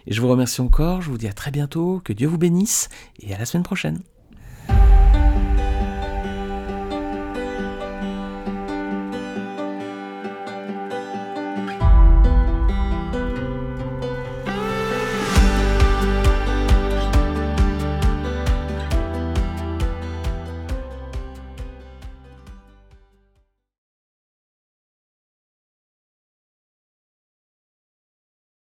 Et 0.06 0.12
je 0.12 0.20
vous 0.20 0.28
remercie 0.28 0.60
encore, 0.60 1.02
je 1.02 1.10
vous 1.10 1.18
dis 1.18 1.28
à 1.28 1.32
très 1.32 1.50
bientôt, 1.50 2.00
que 2.04 2.12
Dieu 2.12 2.28
vous 2.28 2.38
bénisse, 2.38 2.88
et 3.20 3.34
à 3.34 3.38
la 3.38 3.46
semaine 3.46 3.64
prochaine. 3.64 4.00